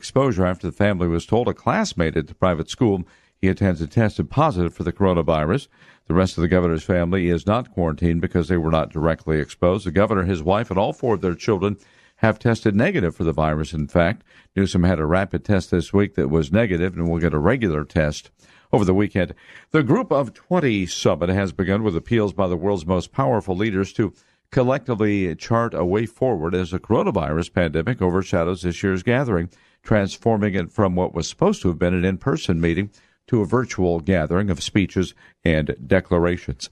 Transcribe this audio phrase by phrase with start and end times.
[0.00, 3.04] Exposure after the family was told a classmate at the private school
[3.36, 5.68] he attends had tested positive for the coronavirus.
[6.06, 9.84] The rest of the governor's family is not quarantined because they were not directly exposed.
[9.84, 11.76] The governor, his wife, and all four of their children
[12.16, 13.74] have tested negative for the virus.
[13.74, 14.24] In fact,
[14.56, 17.84] Newsom had a rapid test this week that was negative and will get a regular
[17.84, 18.30] test
[18.72, 19.34] over the weekend.
[19.70, 23.92] The Group of 20 summit has begun with appeals by the world's most powerful leaders
[23.92, 24.14] to
[24.50, 29.50] collectively chart a way forward as the coronavirus pandemic overshadows this year's gathering
[29.82, 32.90] transforming it from what was supposed to have been an in person meeting
[33.26, 35.14] to a virtual gathering of speeches
[35.44, 36.68] and declarations.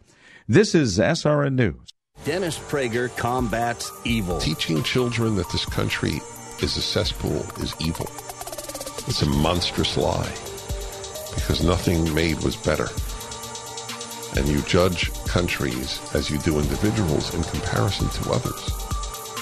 [0.46, 1.92] This is SRN News.
[2.24, 4.38] Dennis Prager combats evil.
[4.40, 6.20] Teaching children that this country
[6.60, 8.06] is a cesspool is evil.
[9.06, 10.34] It's a monstrous lie
[11.34, 12.88] because nothing made was better.
[14.36, 18.87] And you judge countries as you do individuals in comparison to others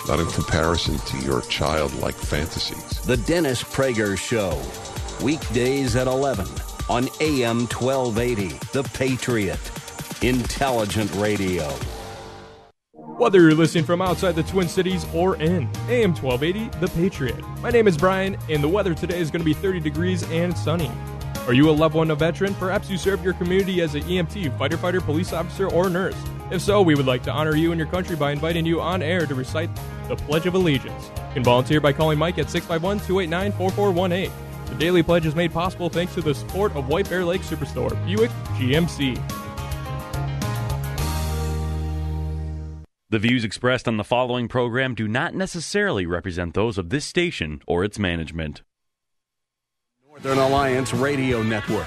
[0.08, 3.00] not in comparison to your childlike fantasies.
[3.02, 4.60] The Dennis Prager Show,
[5.24, 6.46] weekdays at 11
[6.88, 8.48] on AM 1280.
[8.72, 9.60] The Patriot,
[10.22, 11.68] intelligent radio.
[12.92, 17.42] Whether you're listening from outside the Twin Cities or in AM 1280, The Patriot.
[17.62, 20.56] My name is Brian, and the weather today is going to be 30 degrees and
[20.56, 20.90] sunny.
[21.46, 22.54] Are you a loved one, a veteran?
[22.56, 26.16] Perhaps you served your community as an EMT, fighter, fighter, police officer, or nurse.
[26.50, 29.02] If so, we would like to honor you and your country by inviting you on
[29.02, 29.70] air to recite
[30.08, 31.10] the Pledge of Allegiance.
[31.16, 34.32] You can volunteer by calling Mike at 651 289 4418.
[34.66, 37.94] The daily pledge is made possible thanks to the support of White Bear Lake Superstore,
[38.06, 39.20] Buick GMC.
[43.08, 47.62] The views expressed on the following program do not necessarily represent those of this station
[47.66, 48.62] or its management.
[50.08, 51.86] Northern Alliance Radio Network,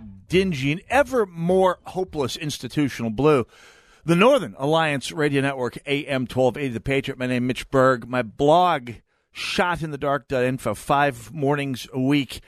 [0.31, 3.45] dingy, and ever more hopeless institutional blue.
[4.05, 7.19] The Northern Alliance Radio Network, AM 1280, The Patriot.
[7.19, 8.07] My name is Mitch Berg.
[8.07, 8.91] My blog,
[9.35, 12.39] shotinthedark.info, five mornings a week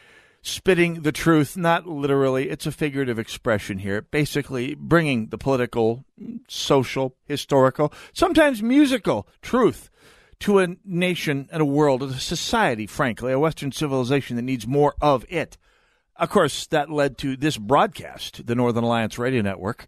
[0.42, 6.06] spitting the truth, not literally, it's a figurative expression here, basically bringing the political,
[6.48, 9.90] social, historical, sometimes musical truth
[10.40, 14.96] to a nation and a world, a society, frankly, a Western civilization that needs more
[15.02, 15.58] of it.
[16.16, 19.88] Of course, that led to this broadcast, the Northern Alliance Radio Network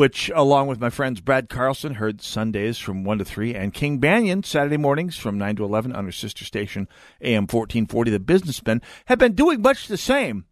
[0.00, 4.00] which, along with my friends Brad Carlson, heard Sundays from 1 to 3, and King
[4.00, 6.88] Banaian Saturday mornings from 9 to 11 on her sister station,
[7.20, 10.46] AM 1440, The Businessman, have been doing much the same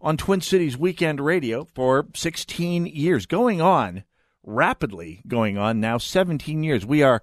[0.00, 4.04] on Twin Cities Weekend Radio for 16 years, going on
[4.42, 6.84] rapidly, going on now 17 years.
[6.84, 7.22] We are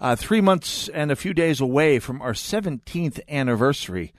[0.00, 4.12] uh, three months and a few days away from our 17th anniversary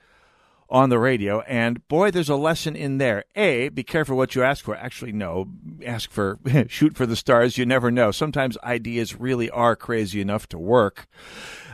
[0.68, 1.40] on the radio.
[1.42, 3.24] And boy, there's a lesson in there.
[3.34, 4.76] A, be careful what you ask for.
[4.76, 5.46] Actually, no,
[5.84, 6.38] ask for,
[6.68, 7.58] shoot for the stars.
[7.58, 8.10] You never know.
[8.10, 11.06] Sometimes ideas really are crazy enough to work.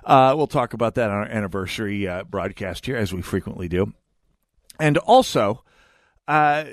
[0.04, 3.92] Uh, we'll talk about that on our anniversary uh, broadcast here, as we frequently do.
[4.80, 5.64] And also,
[6.26, 6.64] uh,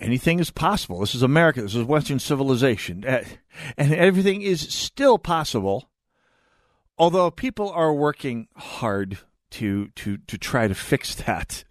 [0.00, 1.00] anything is possible.
[1.00, 1.62] This is America.
[1.62, 3.04] This is Western civilization.
[3.04, 3.24] Uh,
[3.76, 5.88] and everything is still possible,
[6.98, 9.18] although people are working hard
[9.52, 11.64] to to to try to fix that.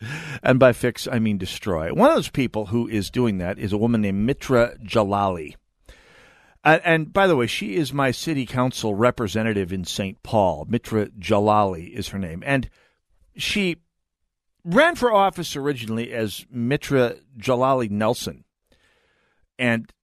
[0.43, 1.93] And by fix, I mean destroy.
[1.93, 5.55] One of those people who is doing that is a woman named Mitra Jalali.
[6.63, 10.21] Uh, and by the way, she is my city council representative in St.
[10.23, 10.65] Paul.
[10.67, 12.41] Mitra Jalali is her name.
[12.43, 12.69] And
[13.37, 13.77] she
[14.63, 18.45] ran for office originally as Mitra Jalali Nelson.
[19.59, 19.93] And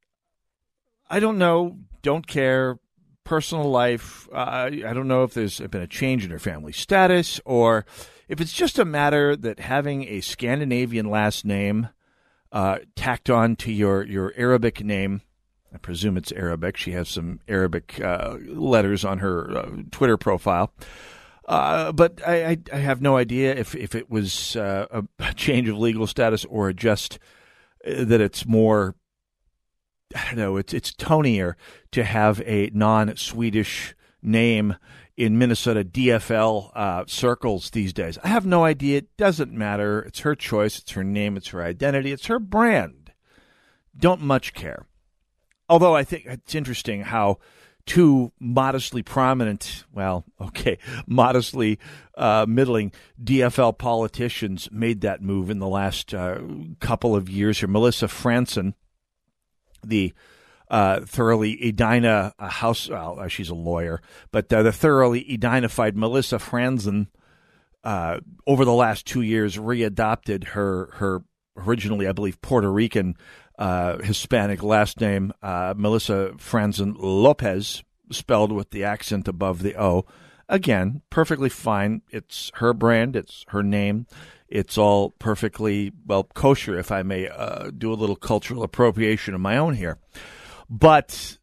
[1.11, 2.79] I don't know, don't care,
[3.25, 4.29] personal life.
[4.33, 7.87] Uh, I don't know if there's been a change in her family status or
[8.29, 11.89] if it's just a matter that having a Scandinavian last name
[12.51, 15.23] uh, tacked on to your, your Arabic name.
[15.75, 16.77] I presume it's Arabic.
[16.77, 20.73] She has some Arabic uh, letters on her uh, Twitter profile.
[21.47, 25.77] Uh, but I, I, have no idea if, if it was uh, a change of
[25.77, 27.19] legal status or just
[27.85, 28.95] that it's more.
[30.15, 30.57] I don't know.
[30.57, 31.55] It's it's tonier
[31.93, 34.77] to have a non-Swedish name
[35.17, 38.19] in Minnesota DFL uh, circles these days.
[38.25, 38.99] I have no idea.
[38.99, 40.01] It doesn't matter.
[40.03, 40.79] It's her choice.
[40.79, 41.37] It's her name.
[41.37, 42.13] It's her identity.
[42.13, 43.13] It's her brand.
[43.97, 44.87] Don't much care.
[45.69, 47.39] Although I think it's interesting how
[47.87, 51.79] two modestly prominent, well, okay, modestly
[52.17, 52.93] uh, middling
[53.23, 56.39] DFL politicians made that move in the last uh,
[56.81, 57.69] couple of years here.
[57.69, 58.75] Melissa Franzen,
[59.85, 60.13] the
[60.71, 64.01] uh, thoroughly Edina uh, house, well, uh, she's a lawyer,
[64.31, 67.09] but uh, the thoroughly Edinified Melissa Franzen,
[67.85, 71.23] over the last two years, readopted her her
[71.57, 73.17] originally, I believe, Puerto Rican
[73.59, 80.05] uh, Hispanic last name, uh, Melissa Franzen Lopez, spelled with the accent above the O.
[80.53, 82.03] Again, perfectly fine.
[82.11, 84.07] It's her brand, it's her name.
[84.49, 89.41] It's all perfectly, well, kosher, if I may uh, do a little cultural appropriation of
[89.41, 89.97] my own here.
[90.69, 91.39] But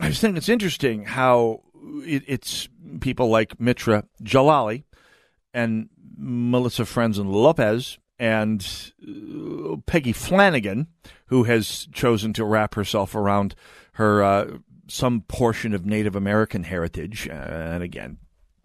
[0.00, 1.62] I just think it's interesting how
[2.02, 2.68] it, it's
[3.00, 4.82] people like Mitra Jalali
[5.52, 8.66] and Melissa Franzen Lopez and
[9.00, 10.88] uh, Peggy Flanagan,
[11.26, 13.54] who has chosen to wrap herself around
[13.92, 14.56] her uh,
[14.88, 18.18] some portion of Native American heritage, and again,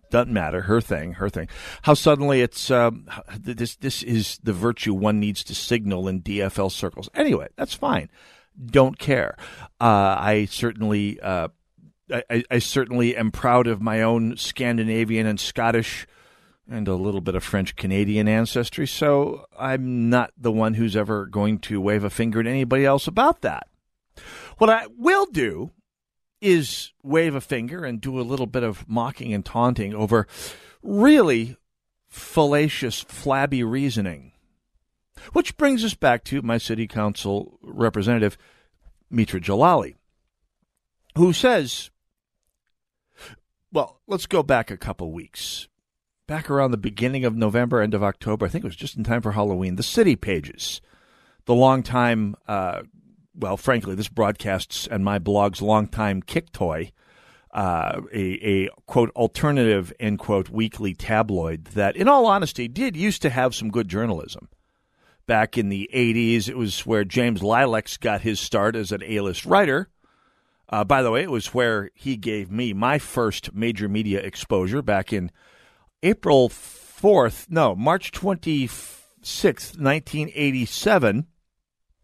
[0.09, 1.47] doesn't matter her thing, her thing.
[1.83, 3.07] How suddenly it's um,
[3.39, 7.09] this this is the virtue one needs to signal in DFL circles.
[7.13, 8.09] Anyway, that's fine.
[8.63, 9.35] Don't care.
[9.79, 11.19] Uh, I certainly.
[11.19, 11.49] Uh,
[12.11, 16.07] I, I certainly am proud of my own Scandinavian and Scottish
[16.67, 21.25] and a little bit of French Canadian ancestry, so I'm not the one who's ever
[21.25, 23.67] going to wave a finger at anybody else about that.
[24.57, 25.71] What I will do
[26.41, 30.27] is wave a finger and do a little bit of mocking and taunting over
[30.81, 31.57] really
[32.07, 34.31] fallacious, flabby reasoning.
[35.33, 38.37] Which brings us back to my city council representative,
[39.09, 39.95] Mitra Jalali,
[41.15, 41.89] who says,
[43.71, 45.67] well, let's go back a couple weeks
[46.29, 48.45] back around the beginning of November, end of October.
[48.45, 49.77] I think it was just in time for Halloween.
[49.77, 50.79] The City Pages,
[51.45, 52.83] the longtime, uh,
[53.39, 56.91] well, frankly, this broadcasts and my blog's longtime kick toy,
[57.53, 63.21] uh, a, a quote alternative end quote weekly tabloid that, in all honesty, did used
[63.21, 64.49] to have some good journalism.
[65.25, 69.21] Back in the 80s, it was where James Lileks got his start as an A
[69.21, 69.89] list writer.
[70.67, 74.81] Uh, by the way, it was where he gave me my first major media exposure
[74.81, 75.31] back in
[76.03, 81.25] April 4th, no, March 26th, 1987.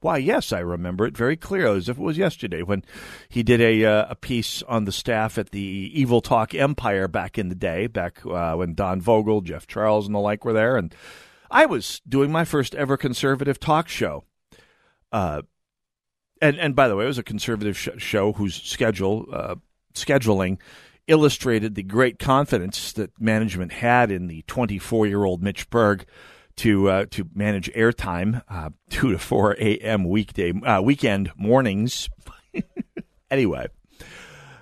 [0.05, 2.83] Why, yes, I remember it very clearly, as if it was yesterday, when
[3.27, 7.39] he did a, uh, a piece on the staff at the Evil Talk Empire back
[7.39, 10.77] in the day, back uh, when Don Vogel, Jeff Charles, and the like were there.
[10.77, 10.93] And
[11.49, 14.25] I was doing my first ever conservative talk show.
[15.11, 15.41] Uh,
[16.39, 19.55] and, and by the way, it was a conservative sh- show whose schedule, uh,
[19.95, 20.59] scheduling
[21.07, 26.05] illustrated the great confidence that management had in the 24 year old Mitch Berg
[26.57, 30.07] to uh, to manage airtime uh, two to four a.m.
[30.07, 32.09] weekday uh, weekend mornings.
[33.31, 33.67] anyway,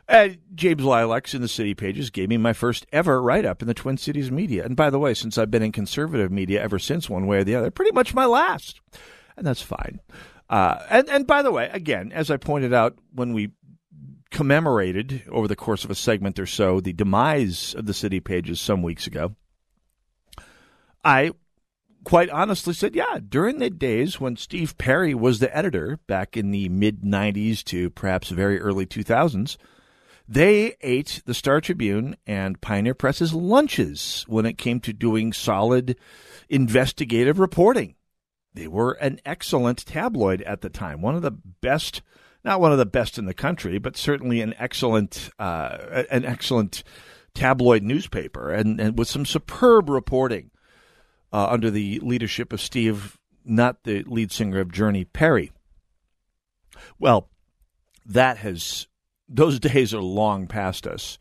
[0.09, 3.67] uh, James Lileks in the City Pages gave me my first ever write up in
[3.67, 4.65] the Twin Cities media.
[4.65, 7.43] And by the way, since I've been in conservative media ever since, one way or
[7.43, 8.81] the other, pretty much my last,
[9.37, 9.99] and that's fine.
[10.49, 13.51] Uh, and and by the way, again, as I pointed out when we
[14.29, 18.59] commemorated over the course of a segment or so the demise of the city pages
[18.59, 19.35] some weeks ago,
[21.03, 21.31] I
[22.03, 26.51] quite honestly said, yeah, during the days when Steve Perry was the editor back in
[26.51, 29.57] the mid 90s to perhaps very early 2000s,
[30.27, 35.97] they ate the Star Tribune and Pioneer Press's lunches when it came to doing solid
[36.49, 37.95] investigative reporting.
[38.53, 42.01] They were an excellent tabloid at the time, one of the best
[42.45, 46.83] not one of the best in the country, but certainly an excellent uh, an excellent
[47.33, 50.51] tabloid newspaper, and, and with some superb reporting
[51.33, 55.51] uh, under the leadership of Steve, not the lead singer of Journey, Perry.
[56.99, 57.29] Well,
[58.05, 58.87] that has
[59.27, 61.17] those days are long past us.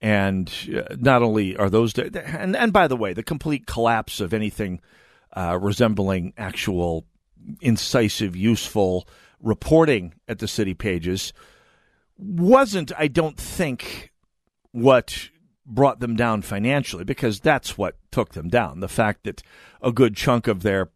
[0.00, 4.20] And uh, not only are those days, and, and by the way, the complete collapse
[4.20, 4.80] of anything
[5.36, 7.04] uh, resembling actual
[7.60, 9.08] incisive, useful
[9.40, 11.32] reporting at the city pages
[12.16, 14.12] wasn't, I don't think,
[14.70, 15.30] what
[15.68, 18.80] brought them down financially because that's what took them down.
[18.80, 19.42] The fact that
[19.82, 20.90] a good chunk of their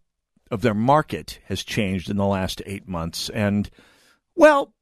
[0.50, 3.70] of their market has changed in the last eight months, and
[4.34, 4.74] well,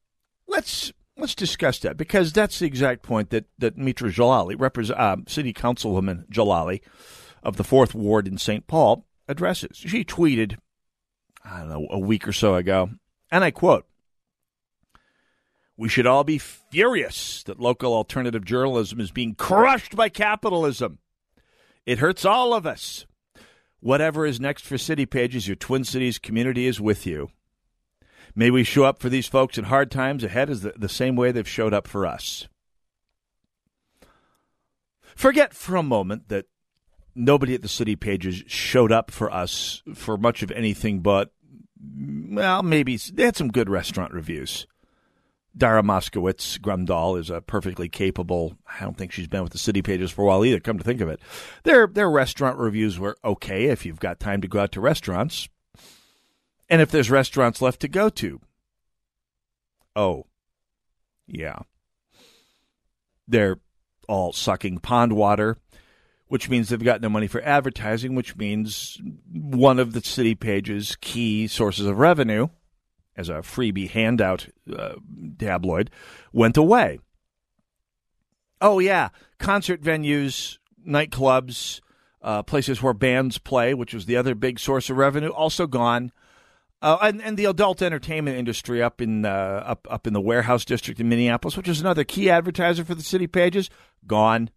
[0.46, 5.52] let's let's discuss that because that's the exact point that that Mitra Jalali, uh, City
[5.52, 6.80] Councilwoman Jalali
[7.42, 8.66] of the Fourth Ward in St.
[8.66, 9.76] Paul, addresses.
[9.76, 10.56] She tweeted
[11.44, 12.90] I don't know, a week or so ago.
[13.30, 13.86] And I quote
[15.80, 20.98] We should all be furious that local alternative journalism is being crushed by capitalism.
[21.86, 23.06] It hurts all of us.
[23.80, 27.30] Whatever is next for City Pages, your Twin Cities community is with you.
[28.34, 31.16] May we show up for these folks in hard times ahead as the, the same
[31.16, 32.46] way they've showed up for us.
[35.16, 36.44] Forget for a moment that
[37.14, 41.32] nobody at the City Pages showed up for us for much of anything but,
[41.82, 44.66] well, maybe they had some good restaurant reviews.
[45.56, 48.56] Dara Moskowitz Grumdahl is a perfectly capable.
[48.66, 50.60] I don't think she's been with the City Pages for a while either.
[50.60, 51.20] Come to think of it,
[51.64, 55.48] their their restaurant reviews were okay if you've got time to go out to restaurants,
[56.68, 58.40] and if there's restaurants left to go to.
[59.96, 60.26] Oh,
[61.26, 61.60] yeah,
[63.26, 63.58] they're
[64.08, 65.56] all sucking pond water,
[66.28, 69.00] which means they've got no money for advertising, which means
[69.32, 72.48] one of the City Pages' key sources of revenue
[73.20, 74.94] as a freebie handout uh,
[75.38, 75.90] tabloid
[76.32, 76.98] went away.
[78.60, 79.10] Oh, yeah.
[79.38, 81.80] Concert venues, nightclubs,
[82.22, 86.12] uh, places where bands play, which was the other big source of revenue, also gone.
[86.82, 90.64] Uh, and, and the adult entertainment industry up in uh, up up in the warehouse
[90.64, 93.68] district in Minneapolis, which is another key advertiser for the city pages,
[94.06, 94.48] gone,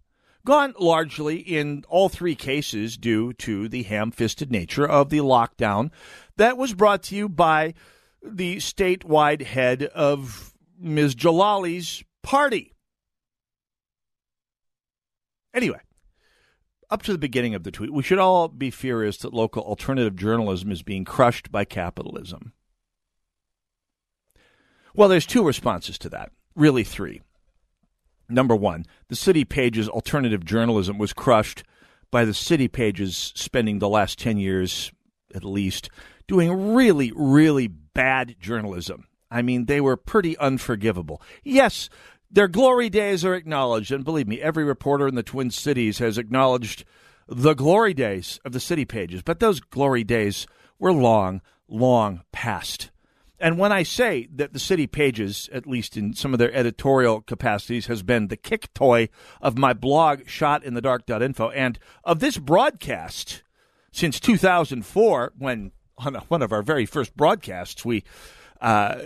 [0.46, 5.91] gone largely in all three cases due to the ham-fisted nature of the lockdown
[6.38, 7.74] that was brought to you by
[8.24, 11.15] the statewide head of Ms.
[11.15, 12.74] Jalali's party.
[15.53, 15.80] Anyway,
[16.89, 20.15] up to the beginning of the tweet, we should all be furious that local alternative
[20.15, 22.53] journalism is being crushed by capitalism.
[24.96, 27.22] Well, there's two responses to that, really three.
[28.30, 31.63] Number one, the City Pages alternative journalism was crushed
[32.12, 34.92] by the City Pages spending the last 10 years,
[35.36, 35.89] at least,
[36.27, 39.07] doing really, really bad journalism.
[39.29, 41.21] I mean, they were pretty unforgivable.
[41.43, 41.89] Yes,
[42.29, 46.17] their glory days are acknowledged, and believe me, every reporter in the Twin Cities has
[46.17, 46.83] acknowledged
[47.27, 50.47] the glory days of the city pages, but those glory days
[50.79, 52.91] were long, long past.
[53.39, 57.21] And when I say that the city pages, at least in some of their editorial
[57.21, 59.09] capacities, has been the kick toy
[59.41, 63.43] of my blog, shot shotinthedark.info, and of this broadcast
[63.91, 65.71] since 2004, when
[66.05, 68.03] on one of our very first broadcasts, we
[68.62, 69.00] uh,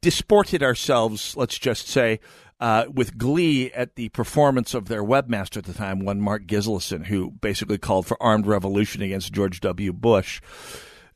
[0.00, 2.20] disported ourselves, let's just say,
[2.60, 7.06] uh, with glee at the performance of their webmaster at the time, one Mark Gislason,
[7.06, 9.92] who basically called for armed revolution against George W.
[9.92, 10.40] Bush,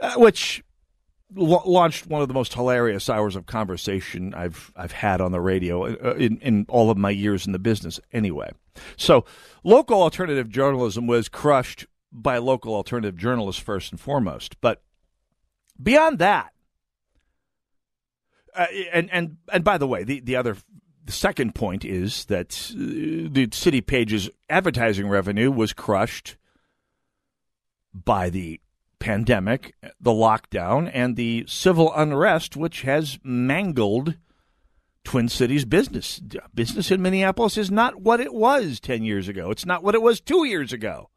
[0.00, 0.64] uh, which
[1.35, 5.85] launched one of the most hilarious hours of conversation I've I've had on the radio
[5.85, 8.00] uh, in, in all of my years in the business.
[8.12, 8.50] Anyway,
[8.97, 9.25] so
[9.64, 14.61] local alternative journalism was crushed by local alternative journalists first and foremost.
[14.61, 14.83] But
[15.81, 16.53] beyond that,
[18.55, 20.57] uh, and and and by the way, the the other
[21.05, 26.37] the second point is that uh, the city pages advertising revenue was crushed
[27.93, 28.61] by the
[28.99, 34.17] pandemic, the lockdown, and the civil unrest, which has mangled
[35.05, 36.21] Twin Cities business.
[36.55, 39.51] Business in Minneapolis is not what it was 10 years ago.
[39.51, 41.11] It's not what it was two years ago.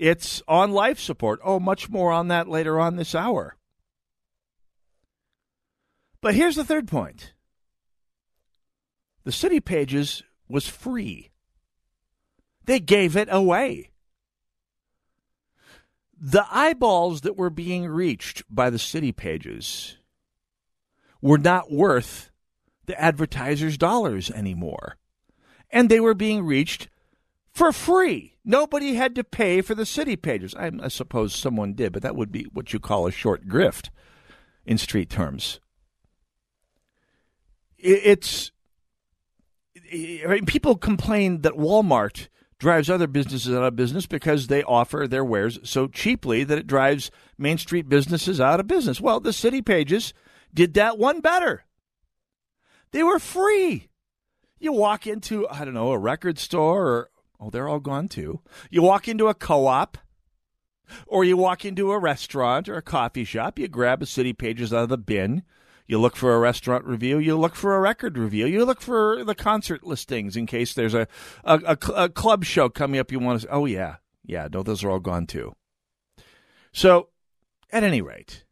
[0.00, 1.40] It's on life support.
[1.44, 3.58] Oh, much more on that later on this hour.
[6.22, 7.34] But here's the third point
[9.24, 11.30] the City Pages was free,
[12.64, 13.90] they gave it away.
[16.18, 19.98] The eyeballs that were being reached by the City Pages
[21.20, 22.30] were not worth
[22.86, 24.96] the advertisers' dollars anymore.
[25.70, 26.88] And they were being reached
[27.52, 28.36] for free.
[28.44, 30.54] Nobody had to pay for the city pages.
[30.54, 33.90] I, I, suppose someone did, but that would be what you call a short grift
[34.64, 35.60] in street terms.
[37.78, 38.52] It, it's
[39.92, 42.28] I mean, people complain that Walmart
[42.58, 46.66] drives other businesses out of business because they offer their wares so cheaply that it
[46.66, 49.00] drives Main Street businesses out of business.
[49.00, 50.12] Well, the city pages
[50.52, 51.64] did that one better.
[52.92, 53.88] They were free.
[54.58, 57.09] You walk into, I don't know, a record store or
[57.40, 58.40] Oh, they're all gone too.
[58.70, 59.96] You walk into a co op
[61.06, 64.72] or you walk into a restaurant or a coffee shop, you grab a City Pages
[64.72, 65.42] out of the bin.
[65.86, 67.18] You look for a restaurant review.
[67.18, 68.46] You look for a record review.
[68.46, 71.08] You look for the concert listings in case there's a,
[71.42, 73.48] a, a, a club show coming up you want to.
[73.48, 73.96] Oh, yeah.
[74.24, 75.52] Yeah, no, those are all gone too.
[76.72, 77.08] So,
[77.72, 78.44] at any rate,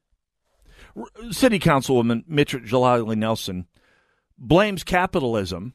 [1.31, 3.69] City Councilwoman Mitch Jalali Nelson
[4.37, 5.75] blames capitalism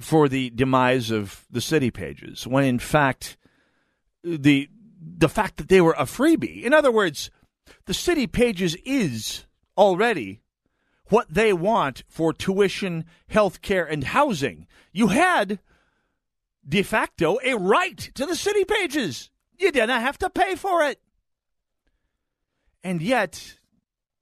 [0.00, 3.36] for the demise of the city pages when in fact
[4.22, 4.68] the
[5.00, 7.30] the fact that they were a freebie in other words
[7.86, 9.44] The city pages is
[9.76, 10.40] already
[11.08, 14.66] what they want for tuition, health care, and housing.
[14.92, 15.60] You had
[16.68, 19.30] de facto a right to the city pages.
[19.56, 21.00] You didn't have to pay for it.
[22.82, 23.58] And yet,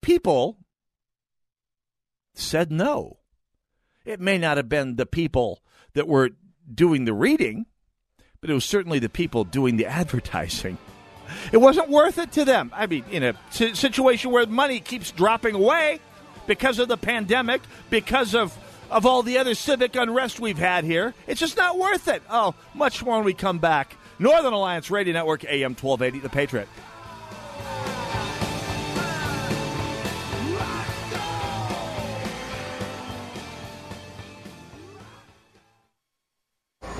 [0.02, 0.58] people
[2.34, 3.18] said no.
[4.04, 5.62] It may not have been the people
[5.94, 6.30] that were
[6.72, 7.66] doing the reading,
[8.40, 10.78] but it was certainly the people doing the advertising.
[11.52, 12.70] It wasn't worth it to them.
[12.74, 16.00] I mean, in a situation where money keeps dropping away
[16.46, 18.56] because of the pandemic, because of
[18.90, 22.22] of all the other civic unrest we've had here, it's just not worth it.
[22.28, 23.96] Oh, much more when we come back.
[24.18, 26.68] Northern Alliance Radio Network, AM 1280, The Patriot.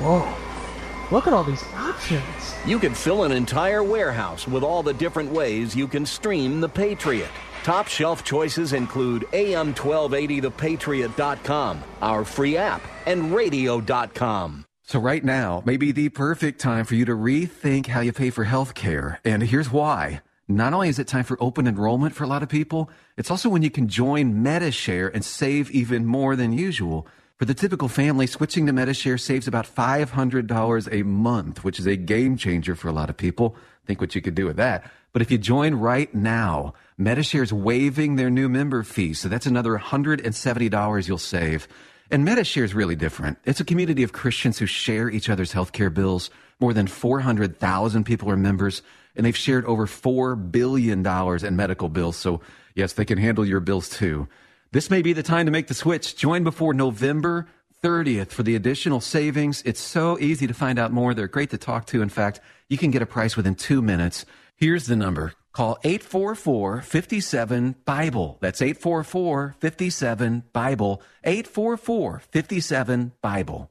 [0.01, 1.15] Whoa.
[1.15, 2.55] Look at all these options.
[2.67, 6.69] You can fill an entire warehouse with all the different ways you can stream The
[6.69, 7.29] Patriot.
[7.63, 14.65] Top shelf choices include AM1280thepatriot.com, our free app, and radio.com.
[14.87, 18.29] So, right now may be the perfect time for you to rethink how you pay
[18.29, 19.19] for health care.
[19.25, 20.21] And here's why.
[20.47, 23.49] Not only is it time for open enrollment for a lot of people, it's also
[23.49, 27.07] when you can join Medi-Share and save even more than usual.
[27.37, 31.97] For the typical family, switching to Medi-Share saves about $500 a month, which is a
[31.97, 33.57] game changer for a lot of people.
[33.87, 34.89] Think what you could do with that.
[35.13, 39.47] But if you join right now, Medi-Share is waiving their new member fee, so that's
[39.47, 41.67] another $170 you'll save.
[42.09, 43.39] And Medi-Share is really different.
[43.45, 46.31] It's a community of Christians who share each other's healthcare bills.
[46.61, 48.81] More than 400,000 people are members,
[49.17, 52.17] and they've shared over $4 billion in medical bills.
[52.17, 52.43] So,
[52.77, 54.29] yes, they can handle your bills too.
[54.75, 56.17] This may be the time to make the switch.
[56.17, 57.47] Join before November
[57.81, 59.63] 30th for the additional savings.
[59.65, 61.15] It's so easy to find out more.
[61.15, 62.03] They're great to talk to.
[62.03, 64.27] In fact, you can get a price within two minutes.
[64.57, 65.33] Here's the number.
[65.53, 68.39] Call 844 57 Bible.
[68.41, 71.01] That's 844 57 Bible.
[71.23, 73.71] 844 57 Bible.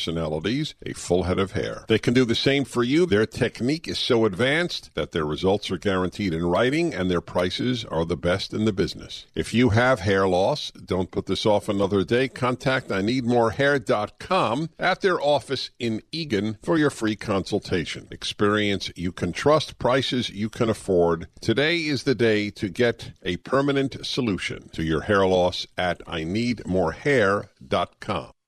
[0.01, 1.85] personalities a full head of hair.
[1.87, 3.05] They can do the same for you.
[3.05, 7.85] Their technique is so advanced that their results are guaranteed in writing and their prices
[7.85, 9.27] are the best in the business.
[9.35, 12.27] If you have hair loss, don't put this off another day.
[12.27, 18.07] Contact I Need More IneedMoreHair.com at their office in Eagan for your free consultation.
[18.09, 21.27] Experience you can trust, prices you can afford.
[21.41, 26.23] Today is the day to get a permanent solution to your hair loss at I
[26.23, 28.40] Need More IneedMoreHair.com.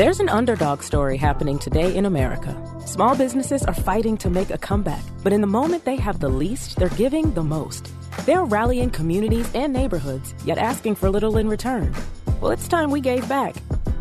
[0.00, 2.56] There's an underdog story happening today in America.
[2.86, 6.28] Small businesses are fighting to make a comeback, but in the moment they have the
[6.30, 7.92] least, they're giving the most.
[8.24, 11.94] They're rallying communities and neighborhoods, yet asking for little in return.
[12.40, 13.56] Well, it's time we gave back.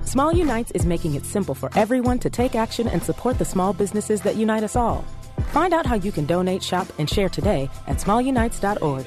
[0.05, 3.73] Small Unites is making it simple for everyone to take action and support the small
[3.73, 5.03] businesses that unite us all.
[5.49, 9.05] Find out how you can donate, shop, and share today at smallunites.org.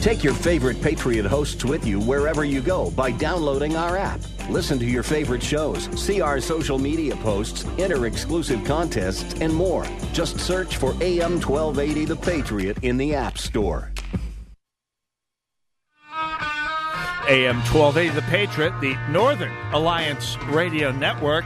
[0.00, 4.20] Take your favorite Patriot hosts with you wherever you go by downloading our app.
[4.48, 9.86] Listen to your favorite shows, see our social media posts, enter exclusive contests, and more.
[10.12, 13.90] Just search for AM 1280 The Patriot in the App Store.
[17.28, 21.44] AM 1280 The Patriot, the Northern Alliance Radio Network.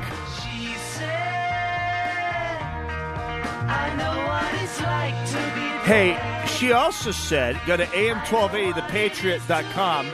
[5.84, 10.06] Hey, she also said go to am1280thepatriot.com,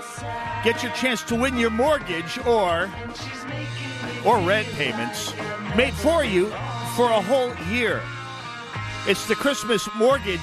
[0.65, 2.91] get your chance to win your mortgage or
[4.25, 5.35] or rent payments
[5.77, 6.47] made for you
[6.97, 8.03] for a whole year.
[9.07, 10.41] It's the Christmas Mortgage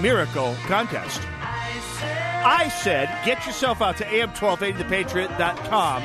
[0.00, 1.20] Miracle Contest.
[2.44, 6.02] I said get yourself out to am1280thepatriot.com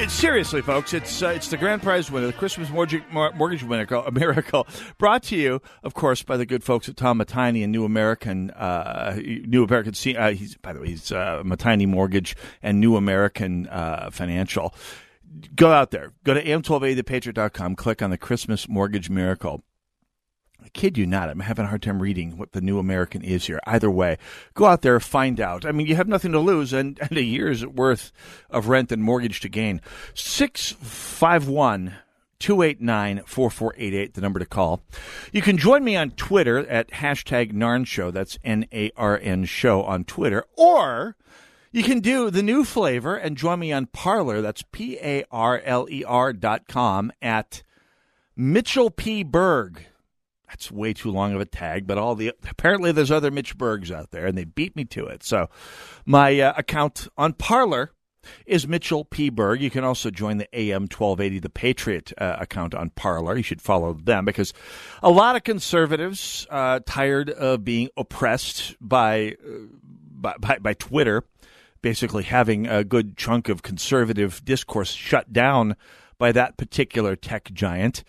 [0.00, 4.02] it's, seriously, folks, it's uh, it's the grand prize winner, the Christmas mortgage, mortgage miracle,
[4.06, 4.66] a miracle,
[4.98, 8.50] brought to you, of course, by the good folks at Tom Matiny and New American,
[8.52, 9.92] uh, New American.
[10.16, 14.74] Uh, he's by the way, he's uh, Matiny Mortgage and New American uh, Financial.
[15.54, 19.62] Go out there, go to am1280thepatriot.com, click on the Christmas Mortgage Miracle.
[20.72, 21.28] Kid you not.
[21.28, 23.60] I'm having a hard time reading what the new American is here.
[23.66, 24.18] Either way,
[24.54, 25.64] go out there, find out.
[25.64, 28.12] I mean, you have nothing to lose and, and a year's worth
[28.50, 29.80] of rent and mortgage to gain.
[30.14, 31.94] 651
[32.40, 34.80] 289 4488, the number to call.
[35.30, 38.10] You can join me on Twitter at hashtag Narn Show.
[38.10, 40.44] That's N A R N Show on Twitter.
[40.56, 41.16] Or
[41.70, 44.40] you can do the new flavor and join me on Parler.
[44.40, 47.62] That's P A R L E R dot com at
[48.34, 49.22] Mitchell P.
[49.22, 49.84] Berg.
[50.50, 53.92] That's way too long of a tag, but all the apparently there's other Mitch Bergs
[53.92, 55.22] out there, and they beat me to it.
[55.22, 55.48] So
[56.04, 57.92] my uh, account on Parler
[58.46, 59.30] is Mitchell P.
[59.30, 59.62] Berg.
[59.62, 63.36] You can also join the AM 1280, the Patriot uh, account on Parler.
[63.36, 64.52] You should follow them because
[65.04, 69.66] a lot of conservatives uh, tired of being oppressed by, uh,
[70.12, 71.22] by, by by Twitter,
[71.80, 75.76] basically having a good chunk of conservative discourse shut down
[76.18, 78.02] by that particular tech giant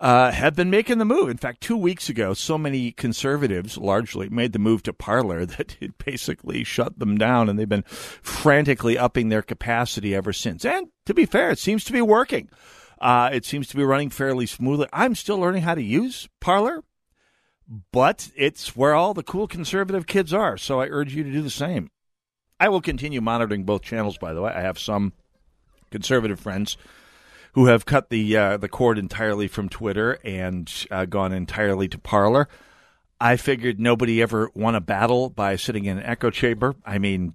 [0.00, 1.28] uh, have been making the move.
[1.28, 5.76] In fact, two weeks ago, so many conservatives largely made the move to Parler that
[5.80, 10.64] it basically shut them down, and they've been frantically upping their capacity ever since.
[10.64, 12.48] And to be fair, it seems to be working.
[13.00, 14.88] Uh, it seems to be running fairly smoothly.
[14.92, 16.82] I'm still learning how to use Parler,
[17.92, 20.56] but it's where all the cool conservative kids are.
[20.56, 21.90] So I urge you to do the same.
[22.60, 24.52] I will continue monitoring both channels, by the way.
[24.52, 25.12] I have some
[25.90, 26.76] conservative friends
[27.52, 31.98] who have cut the uh, the cord entirely from Twitter and uh, gone entirely to
[31.98, 32.48] Parler.
[33.20, 36.76] I figured nobody ever won a battle by sitting in an echo chamber.
[36.84, 37.34] I mean,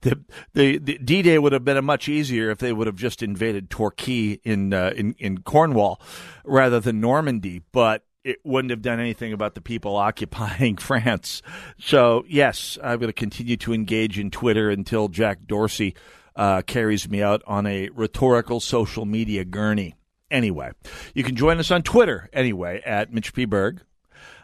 [0.00, 0.20] the
[0.54, 3.70] the, the D Day would have been much easier if they would have just invaded
[3.70, 6.00] Torquay in uh, in in Cornwall
[6.44, 11.42] rather than Normandy, but it wouldn't have done anything about the people occupying France.
[11.78, 15.94] So yes, I'm going to continue to engage in Twitter until Jack Dorsey
[16.36, 19.94] uh, carries me out on a rhetorical social media gurney.
[20.30, 20.70] Anyway,
[21.14, 23.44] you can join us on Twitter anyway at Mitch P.
[23.44, 23.82] Berg.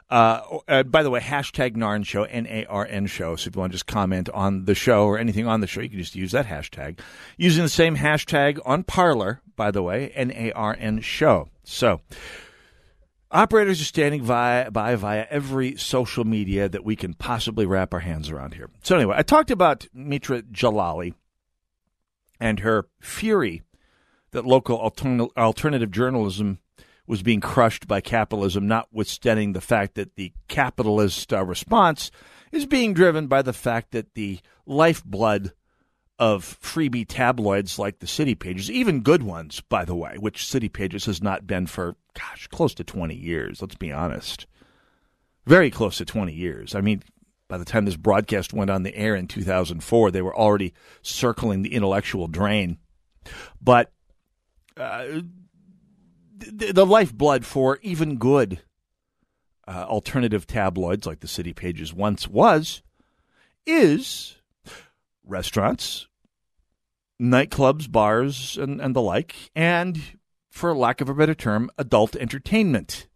[0.09, 3.35] Uh, uh, by the way, hashtag Narn Show, N A R N Show.
[3.35, 5.81] So if you want to just comment on the show or anything on the show,
[5.81, 7.01] you can just use that hashtag.
[7.37, 11.49] Using the same hashtag on Parler, by the way, N A R N Show.
[11.65, 12.01] So
[13.33, 18.01] operators are standing by, by via every social media that we can possibly wrap our
[18.01, 18.71] hands around here.
[18.85, 21.15] So anyway, I talked about Mitra Jalali
[22.41, 23.63] and her fury
[24.33, 26.59] that local alternative journalism
[27.07, 32.11] was being crushed by capitalism, notwithstanding the fact that the capitalist uh, response
[32.53, 35.53] is being driven by the fact that the lifeblood
[36.19, 40.69] of freebie tabloids like the City Pages, even good ones, by the way, which City
[40.69, 44.47] Pages has not been for, gosh, close to 20 years, let's be honest.
[45.47, 46.75] Very close to 20 years.
[46.75, 47.03] I mean,
[47.49, 51.63] by the time this broadcast went on the air in 2004, they were already circling
[51.63, 52.79] the intellectual drain.
[53.61, 53.93] But
[54.77, 55.21] uh,
[56.39, 58.61] the, the lifeblood for even good
[59.69, 62.83] uh, alternative tabloids like the City Pages once was
[63.65, 64.37] is
[65.25, 66.07] restaurants,
[67.21, 70.19] nightclubs, bars, and, and the like, and
[70.51, 73.09] for lack of a better term, adult entertainment.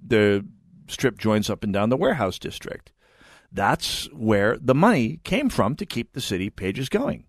[0.00, 0.46] The
[0.88, 2.92] strip joins up and down the warehouse district.
[3.50, 7.24] That's where the money came from to keep the city pages going.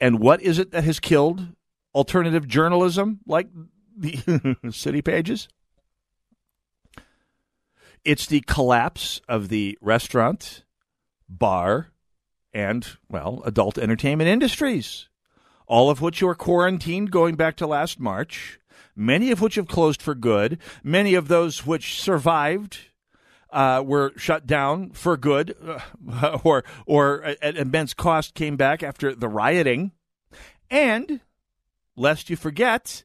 [0.00, 1.48] And what is it that has killed
[1.94, 3.48] alternative journalism like
[3.96, 5.48] the city pages?
[8.04, 10.64] It's the collapse of the restaurant,
[11.28, 11.88] bar,
[12.52, 15.08] and, well, adult entertainment industries,
[15.66, 18.60] all of which were quarantined going back to last March,
[18.94, 22.78] many of which have closed for good, many of those which survived
[23.54, 25.56] uh, were shut down for good,
[26.12, 29.92] uh, or or at immense cost came back after the rioting,
[30.68, 31.20] and
[31.96, 33.04] lest you forget,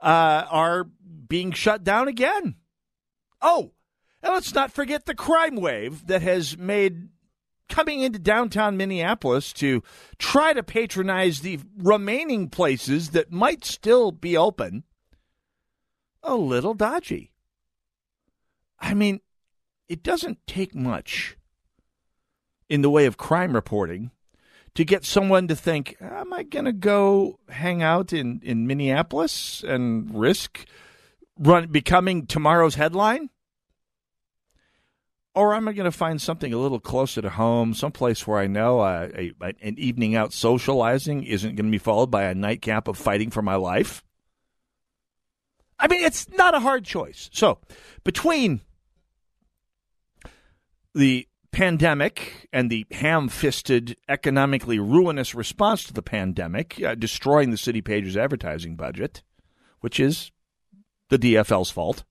[0.00, 0.84] uh, are
[1.28, 2.56] being shut down again.
[3.40, 3.72] Oh,
[4.22, 7.08] and let's not forget the crime wave that has made
[7.68, 9.82] coming into downtown Minneapolis to
[10.18, 14.84] try to patronize the remaining places that might still be open
[16.22, 17.32] a little dodgy.
[18.78, 19.20] I mean,
[19.88, 21.36] it doesn't take much
[22.68, 24.10] in the way of crime reporting
[24.74, 29.64] to get someone to think, am I going to go hang out in, in Minneapolis
[29.66, 30.66] and risk
[31.38, 33.30] run becoming tomorrow's headline?
[35.34, 38.46] Or am I going to find something a little closer to home, someplace where I
[38.46, 42.88] know uh, a, an evening out socializing isn't going to be followed by a nightcap
[42.88, 44.02] of fighting for my life?
[45.78, 47.28] I mean, it's not a hard choice.
[47.34, 47.58] So,
[48.02, 48.62] between
[50.96, 57.56] the pandemic and the ham fisted, economically ruinous response to the pandemic, uh, destroying the
[57.56, 59.22] City Pages advertising budget,
[59.80, 60.32] which is
[61.10, 62.04] the DFL's fault,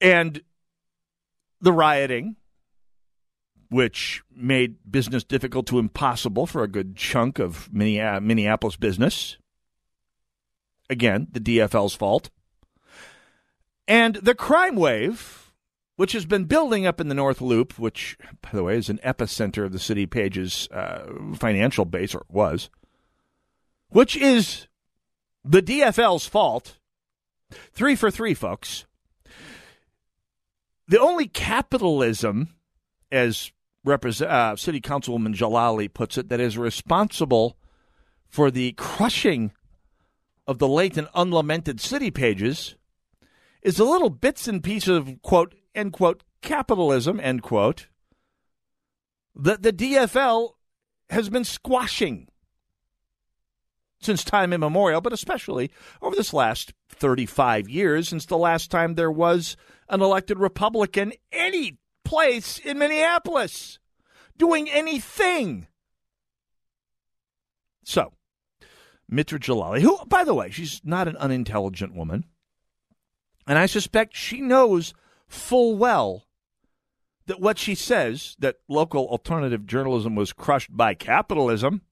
[0.00, 0.42] and
[1.60, 2.36] the rioting,
[3.68, 9.38] which made business difficult to impossible for a good chunk of Minneapolis business,
[10.88, 12.30] again, the DFL's fault.
[13.86, 15.39] And the crime wave,
[16.00, 18.98] which has been building up in the North Loop, which, by the way, is an
[19.04, 21.02] epicenter of the City Pages uh,
[21.34, 22.70] financial base, or was,
[23.90, 24.66] which is
[25.44, 26.78] the DFL's fault.
[27.74, 28.86] Three for three, folks.
[30.88, 32.48] The only capitalism,
[33.12, 33.52] as
[33.84, 37.58] Represent, uh, City Councilwoman Jalali puts it, that is responsible
[38.26, 39.52] for the crushing
[40.46, 42.74] of the late and unlamented city pages
[43.60, 47.86] is the little bits and pieces of quote end quote capitalism end quote
[49.34, 50.50] that the DFL
[51.10, 52.28] has been squashing
[54.00, 59.10] since time immemorial, but especially over this last 35 years since the last time there
[59.10, 59.56] was
[59.88, 63.78] an elected Republican any place in Minneapolis
[64.36, 65.66] doing anything.
[67.84, 68.12] So,
[69.08, 72.24] Mitra Jalali, who, by the way, she's not an unintelligent woman.
[73.46, 74.94] And I suspect she knows
[75.30, 76.26] full well
[77.26, 81.82] that what she says, that local alternative journalism was crushed by capitalism,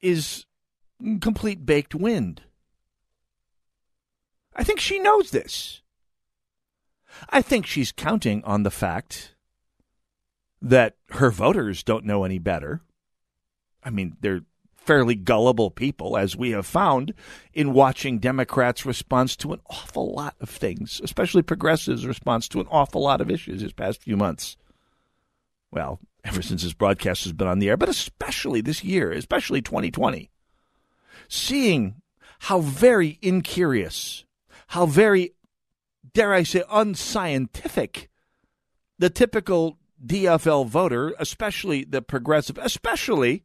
[0.00, 0.44] is
[1.20, 2.42] complete baked wind.
[4.54, 5.80] I think she knows this.
[7.30, 9.34] I think she's counting on the fact
[10.60, 12.82] that her voters don't know any better.
[13.82, 14.42] I mean, they're
[14.86, 17.12] fairly gullible people, as we have found
[17.52, 22.68] in watching Democrats' response to an awful lot of things, especially progressives' response to an
[22.70, 24.56] awful lot of issues this past few months.
[25.72, 29.60] Well, ever since this broadcast has been on the air, but especially this year, especially
[29.60, 30.30] 2020.
[31.28, 32.02] Seeing
[32.40, 34.24] how very incurious,
[34.68, 35.34] how very,
[36.14, 38.08] dare I say, unscientific
[38.98, 43.44] the typical DFL voter, especially the progressive, especially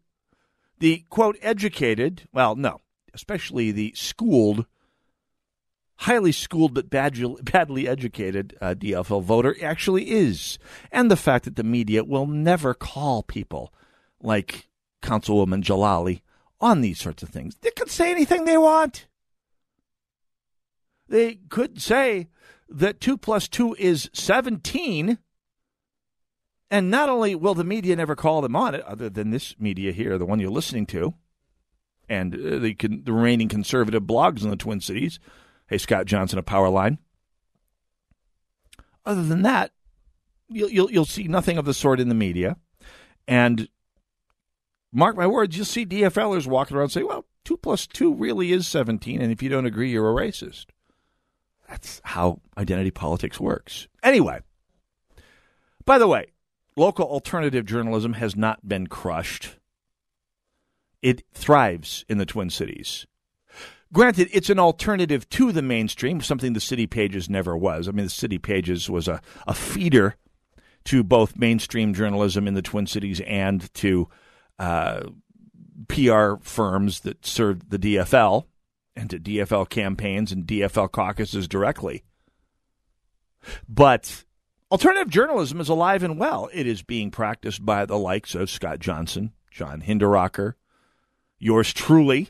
[0.82, 2.82] the quote educated, well, no,
[3.14, 4.66] especially the schooled,
[5.98, 10.58] highly schooled but badly badly educated uh, DFL voter actually is.
[10.92, 13.72] And the fact that the media will never call people
[14.24, 14.70] like
[15.04, 16.22] Councilwoman Jalali
[16.60, 17.56] on these sorts of things.
[17.62, 19.06] They could say anything they want.
[21.08, 22.28] They could say
[22.70, 25.20] that 2 plus 2 is 17
[26.72, 29.92] and not only will the media never call them on it, other than this media
[29.92, 31.14] here, the one you're listening to,
[32.08, 35.20] and uh, the, the remaining conservative blogs in the Twin Cities,
[35.68, 36.98] hey, Scott Johnson of Powerline.
[39.06, 39.72] Other than that,
[40.48, 42.56] you'll, you'll, you'll see nothing of the sort in the media.
[43.28, 43.68] And
[44.94, 48.68] mark my words, you'll see DFLers walking around say, well, 2 plus 2 really is
[48.68, 50.68] 17, and if you don't agree, you're a racist.
[51.68, 53.88] That's how identity politics works.
[54.04, 54.40] Anyway,
[55.86, 56.28] by the way,
[56.76, 59.58] local alternative journalism has not been crushed.
[61.02, 63.06] It thrives in the Twin Cities.
[63.94, 67.88] Granted, it's an alternative to the mainstream, something the City Pages never was.
[67.88, 70.16] I mean, the City Pages was a, a feeder
[70.86, 74.08] to both mainstream journalism in the Twin Cities and to
[74.60, 75.02] uh,
[75.90, 78.46] PR firms that served the DFL
[78.96, 82.04] and to DFL campaigns and DFL caucuses directly.
[83.68, 84.24] But
[84.72, 86.50] Alternative journalism is alive and well.
[86.54, 90.54] It is being practiced by the likes of Scott Johnson, John Hinderaker,
[91.38, 92.30] yours truly.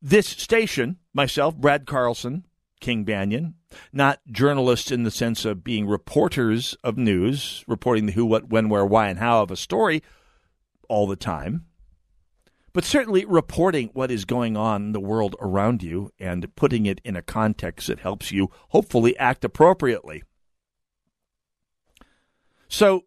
[0.00, 2.46] This station, myself, Brad Carlson,
[2.80, 3.54] King Banaian,
[3.92, 8.68] not journalists in the sense of being reporters of news, reporting the who, what, when,
[8.68, 10.04] where, why, and how of a story
[10.88, 11.66] all the time,
[12.72, 17.00] but certainly reporting what is going on in the world around you and putting it
[17.04, 20.22] in a context that helps you hopefully act appropriately.
[22.70, 23.04] So,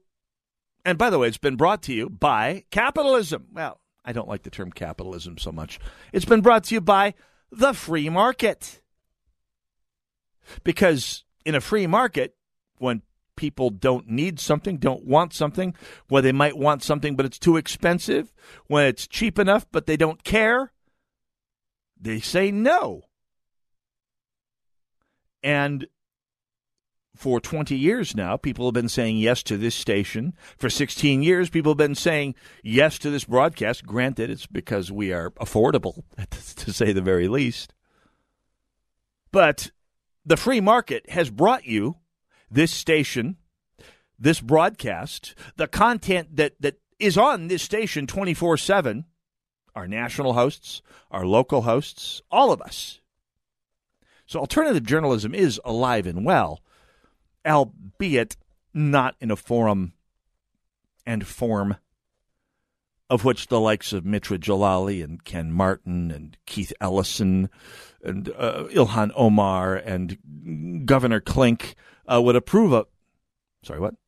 [0.85, 3.47] and by the way, it's been brought to you by capitalism.
[3.53, 5.79] Well, I don't like the term capitalism so much.
[6.11, 7.15] It's been brought to you by
[7.49, 8.81] the free market.
[10.65, 12.35] Because in a free market,
[12.77, 13.01] when
[13.37, 15.73] people don't need something, don't want something,
[16.09, 18.33] when they might want something but it's too expensive,
[18.67, 20.73] when it's cheap enough but they don't care,
[21.99, 23.03] they say no.
[25.41, 25.87] And
[27.15, 30.33] for 20 years now, people have been saying yes to this station.
[30.57, 33.85] For 16 years, people have been saying yes to this broadcast.
[33.85, 36.03] Granted, it's because we are affordable,
[36.55, 37.73] to say the very least.
[39.31, 39.71] But
[40.25, 41.97] the free market has brought you
[42.49, 43.37] this station,
[44.17, 49.05] this broadcast, the content that, that is on this station 24 7,
[49.75, 53.01] our national hosts, our local hosts, all of us.
[54.25, 56.61] So alternative journalism is alive and well
[57.45, 58.37] albeit
[58.73, 59.93] not in a forum
[61.05, 61.77] and form
[63.09, 67.49] of which the likes of Mitra Jalali and Ken Martin and Keith Ellison
[68.03, 71.75] and uh, Ilhan Omar and Governor Klink
[72.11, 72.87] uh, would approve of.
[73.63, 73.95] Sorry, what?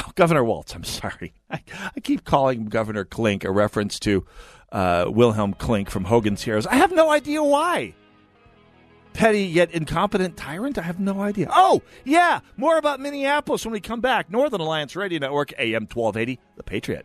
[0.00, 1.34] Oh, Governor Walz, I'm sorry.
[1.50, 1.60] I,
[1.96, 4.24] I, keep calling Governor Klink a reference to
[4.70, 6.68] uh, Wilhelm Klink from Hogan's Heroes.
[6.68, 7.94] I have no idea why.
[9.18, 10.78] Petty yet incompetent tyrant?
[10.78, 11.48] I have no idea.
[11.52, 12.38] Oh, yeah.
[12.56, 14.30] More about Minneapolis when we come back.
[14.30, 17.04] Northern Alliance Radio Network, AM 1280, The Patriot.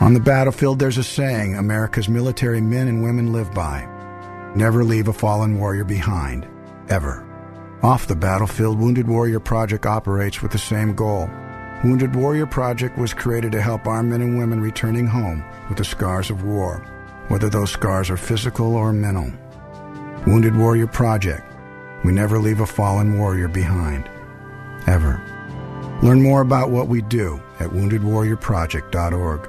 [0.00, 3.88] On the battlefield, there's a saying America's military men and women live by
[4.54, 6.46] never leave a fallen warrior behind,
[6.88, 7.26] ever.
[7.82, 11.28] Off the battlefield, Wounded Warrior Project operates with the same goal.
[11.82, 15.84] Wounded Warrior Project was created to help our men and women returning home with the
[15.84, 16.78] scars of war,
[17.28, 19.32] whether those scars are physical or mental.
[20.26, 21.44] Wounded Warrior Project.
[22.04, 24.08] We never leave a fallen warrior behind,
[24.86, 25.22] ever.
[26.02, 29.48] Learn more about what we do at woundedwarriorproject.org.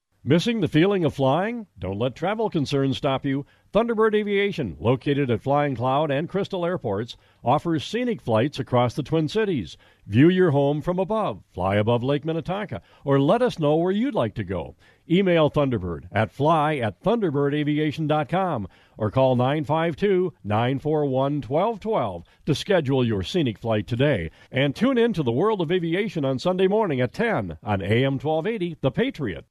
[0.23, 1.65] Missing the feeling of flying?
[1.79, 3.43] Don't let travel concerns stop you.
[3.73, 9.27] Thunderbird Aviation, located at Flying Cloud and Crystal Airports, offers scenic flights across the Twin
[9.27, 9.77] Cities.
[10.05, 14.13] View your home from above, fly above Lake Minnetonka, or let us know where you'd
[14.13, 14.75] like to go.
[15.09, 18.67] Email Thunderbird at fly at thunderbirdaviation.com
[18.99, 24.29] or call 952 941 1212 to schedule your scenic flight today.
[24.51, 28.19] And tune in to the world of aviation on Sunday morning at 10 on AM
[28.19, 29.45] 1280, The Patriot.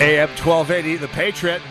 [0.00, 1.62] AM 1280, The Patriot.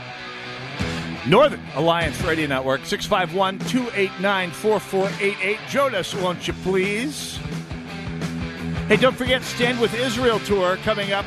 [1.28, 5.60] Northern Alliance Radio Network, 651 289 4488.
[5.70, 7.38] Join us, won't you please?
[8.88, 11.26] Hey, don't forget Stand With Israel Tour coming up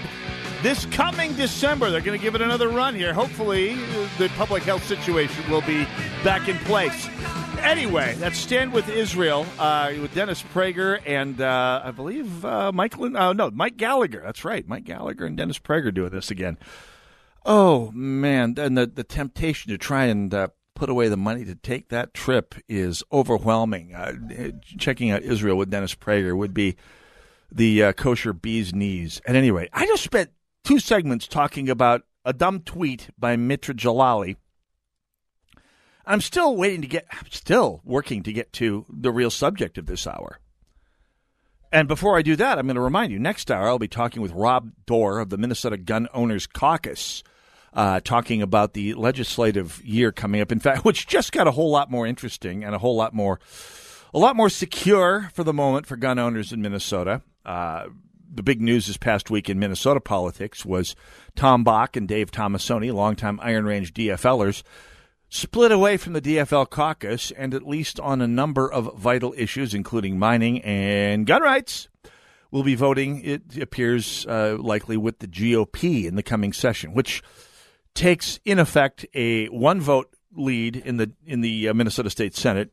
[0.62, 1.90] this coming December.
[1.90, 3.12] They're going to give it another run here.
[3.12, 3.74] Hopefully,
[4.18, 5.84] the public health situation will be
[6.24, 7.08] back in place.
[7.62, 13.16] Anyway, that's Stand With Israel uh, with Dennis Prager and uh, I believe uh, Michael.
[13.16, 14.20] Uh, no, Mike Gallagher.
[14.22, 14.66] That's right.
[14.66, 16.58] Mike Gallagher and Dennis Prager doing this again.
[17.46, 21.54] Oh man, and the the temptation to try and uh, put away the money to
[21.54, 23.94] take that trip is overwhelming.
[23.94, 24.14] Uh,
[24.78, 26.76] checking out Israel with Dennis Prager would be
[27.50, 29.20] the uh, kosher bee's knees.
[29.26, 30.30] At any rate, I just spent
[30.64, 34.36] two segments talking about a dumb tweet by Mitra Jalali.
[36.04, 39.86] I'm still waiting to get, I'm still working to get to the real subject of
[39.86, 40.38] this hour.
[41.70, 44.20] And before I do that, I'm going to remind you next hour I'll be talking
[44.20, 47.22] with Rob Doar of the Minnesota Gun Owners Caucus
[47.72, 50.52] uh, talking about the legislative year coming up.
[50.52, 53.40] In fact, which just got a whole lot more interesting and a whole lot more,
[54.12, 57.22] a lot more secure for the moment for gun owners in Minnesota.
[57.44, 57.86] Uh,
[58.34, 60.94] the big news this past week in Minnesota politics was
[61.36, 64.62] Tom Bakk and Dave Tomassoni, longtime Iron Range DFLers,
[65.32, 69.72] split away from the DFL caucus, and at least on a number of vital issues,
[69.72, 71.88] including mining and gun rights,
[72.50, 77.22] will be voting, it appears uh, likely, with the GOP in the coming session, which
[77.94, 82.70] takes, in effect, a one vote lead in the, in the uh, Minnesota State Senate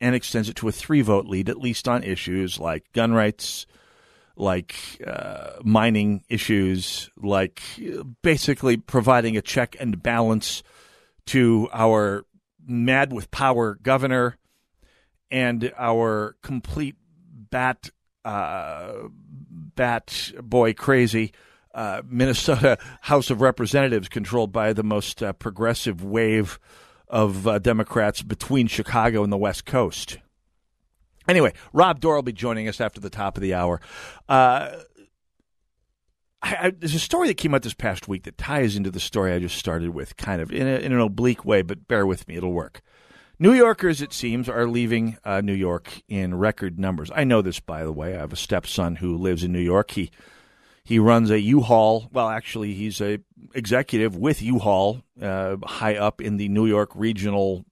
[0.00, 3.66] and extends it to a three vote lead, at least on issues like gun rights,
[4.34, 4.74] like
[5.06, 7.62] uh, mining issues, like
[8.20, 10.64] basically providing a check and balance
[11.30, 12.24] to our
[12.66, 14.36] mad with power governor
[15.30, 16.96] and our complete
[17.50, 17.90] bat
[18.24, 18.94] uh,
[19.76, 21.32] bat boy crazy
[21.72, 26.58] uh, Minnesota House of Representatives, controlled by the most uh, progressive wave
[27.06, 30.18] of uh, Democrats between Chicago and the West Coast.
[31.28, 33.80] Anyway, Rob Doar will be joining us after the top of the hour.
[36.42, 39.00] I, I, there's a story that came out this past week that ties into the
[39.00, 42.06] story I just started with, kind of in, a, in an oblique way, but bear
[42.06, 42.80] with me, it'll work.
[43.38, 47.10] New Yorkers, it seems, are leaving uh, New York in record numbers.
[47.14, 48.14] I know this, by the way.
[48.14, 49.92] I have a stepson who lives in New York.
[49.92, 50.10] He
[50.82, 52.08] he runs a U-Haul.
[52.12, 53.20] Well, actually, he's a
[53.54, 57.64] executive with U-Haul, uh, high up in the New York regional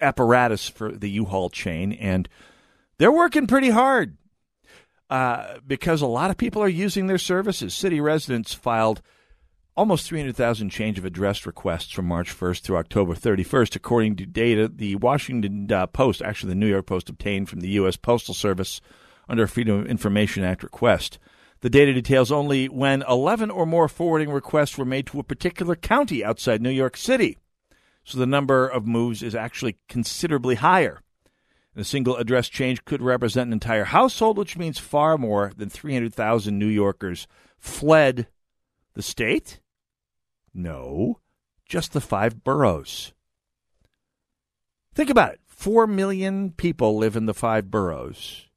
[0.00, 2.28] apparatus for the U-Haul chain, and
[2.98, 4.16] they're working pretty hard
[5.10, 7.74] uh, because a lot of people are using their services.
[7.74, 9.02] City residents filed
[9.76, 14.68] almost 300,000 change of address requests from March 1st through October 31st, according to data
[14.68, 17.96] the Washington uh, Post, actually the New York Post, obtained from the U.S.
[17.96, 18.80] Postal Service
[19.28, 21.18] under a Freedom of Information Act request.
[21.60, 25.74] The data details only when 11 or more forwarding requests were made to a particular
[25.74, 27.36] county outside New York City.
[28.04, 31.02] So the number of moves is actually considerably higher.
[31.76, 36.58] A single address change could represent an entire household, which means far more than 300,000
[36.58, 37.26] New Yorkers
[37.58, 38.26] fled
[38.94, 39.60] the state?
[40.52, 41.20] No,
[41.64, 43.12] just the five boroughs.
[44.94, 45.40] Think about it.
[45.46, 48.48] Four million people live in the five boroughs,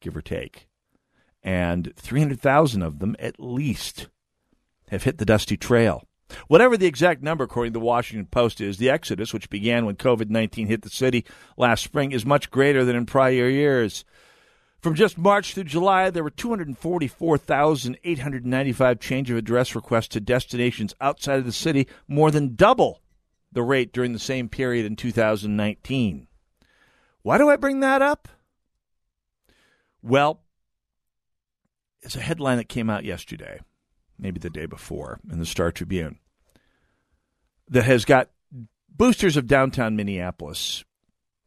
[0.00, 0.68] give or take.
[1.42, 4.08] And 300,000 of them, at least,
[4.88, 6.04] have hit the dusty trail.
[6.48, 9.94] Whatever the exact number, according to the Washington Post, is, the exodus, which began when
[9.96, 11.24] COVID 19 hit the city
[11.56, 14.04] last spring, is much greater than in prior years.
[14.80, 21.38] From just March through July, there were 244,895 change of address requests to destinations outside
[21.38, 23.00] of the city, more than double
[23.50, 26.26] the rate during the same period in 2019.
[27.22, 28.28] Why do I bring that up?
[30.02, 30.42] Well,
[32.02, 33.60] it's a headline that came out yesterday
[34.18, 36.18] maybe the day before in the Star Tribune,
[37.68, 38.30] that has got
[38.88, 40.84] boosters of downtown Minneapolis,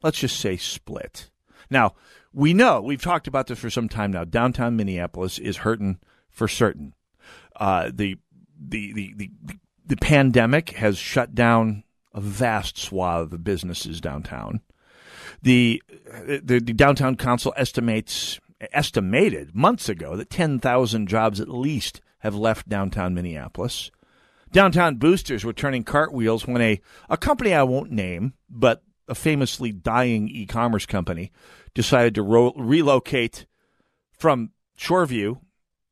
[0.04, 1.30] let's just say split.
[1.70, 1.96] Now,
[2.34, 6.00] we know, we've talked about this for some time now, downtown Minneapolis is hurting
[6.30, 6.94] for certain.
[7.56, 8.18] Uh, the,
[8.60, 9.32] the, the, the,
[9.86, 14.62] the pandemic has shut down a vast swath of businesses downtown.
[15.42, 18.40] The, the, the downtown council estimates
[18.72, 23.92] estimated months ago that 10,000 jobs at least have left downtown Minneapolis.
[24.52, 29.72] Downtown boosters were turning cartwheels when a, a company I won't name, but a famously
[29.72, 31.32] dying e commerce company,
[31.74, 33.46] decided to ro- relocate
[34.12, 35.40] from Shoreview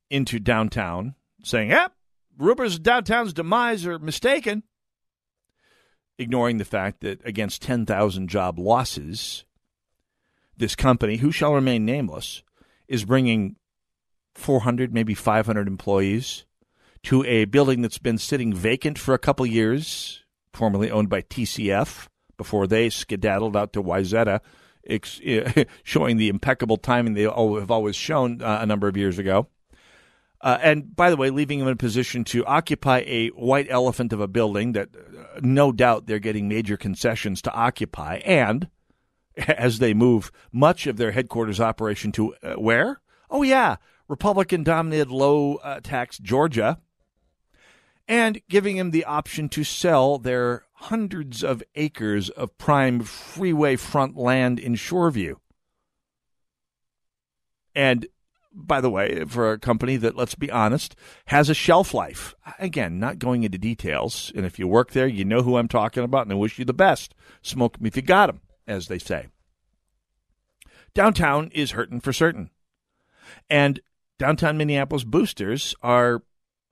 [0.10, 1.94] into downtown, saying, yep,
[2.38, 4.64] rumors of downtown's demise are mistaken,
[6.18, 9.46] ignoring the fact that against 10,000 job losses,
[10.58, 12.44] this company, who shall remain nameless,
[12.88, 13.56] is bringing
[14.36, 16.46] 400, maybe 500 employees
[17.06, 22.08] to a building that's been sitting vacant for a couple years, formerly owned by TCF,
[22.38, 24.42] before they skedaddled out to Wayzata,
[24.88, 25.22] ex-
[25.84, 29.48] showing the impeccable timing they have always shown uh, a number of years ago.
[30.42, 34.12] Uh, and by the way, leaving them in a position to occupy a white elephant
[34.12, 38.16] of a building that uh, no doubt they're getting major concessions to occupy.
[38.26, 38.68] And
[39.38, 43.02] as they move much of their headquarters operation to uh, where?
[43.30, 43.78] Oh, yeah,
[44.08, 46.80] Republican dominated low uh, tax Georgia,
[48.08, 54.16] and giving him the option to sell their hundreds of acres of prime freeway front
[54.16, 55.36] land in Shoreview.
[57.74, 58.08] And
[58.54, 60.96] by the way, for a company that, let's be honest,
[61.26, 62.34] has a shelf life.
[62.58, 64.32] Again, not going into details.
[64.36, 66.66] And if you work there, you know who I'm talking about, and I wish you
[66.66, 67.14] the best.
[67.42, 69.28] Smoke them if you got them, as they say.
[70.94, 72.50] Downtown is hurting for certain.
[73.50, 73.82] And
[74.18, 76.24] downtown Minneapolis boosters are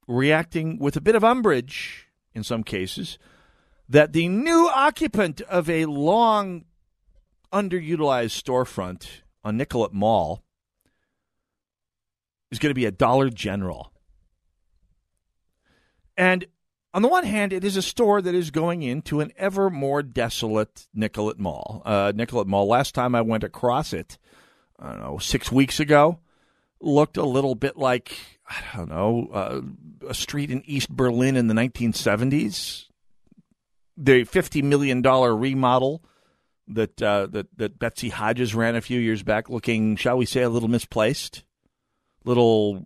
[0.07, 3.17] reacting with a bit of umbrage in some cases
[3.87, 6.65] that the new occupant of a long
[7.51, 10.43] underutilized storefront on Nicollet Mall
[12.51, 13.91] is going to be a Dollar General.
[16.15, 16.45] And
[16.93, 20.03] on the one hand, it is a store that is going into an ever more
[20.03, 21.81] desolate Nicollet Mall.
[21.85, 24.17] Uh, Nicollet Mall, last time I went across it,
[24.79, 26.19] I don't know, six weeks ago,
[26.79, 29.61] looked a little bit like, I don't know, uh,
[30.07, 32.85] a street in East Berlin in the 1970s.
[33.95, 36.03] The $50 million remodel
[36.67, 40.41] that, uh, that, that Betsy Hodges ran a few years back, looking, shall we say,
[40.41, 41.43] a little misplaced,
[42.25, 42.85] little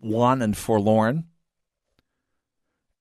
[0.00, 1.24] wan and forlorn.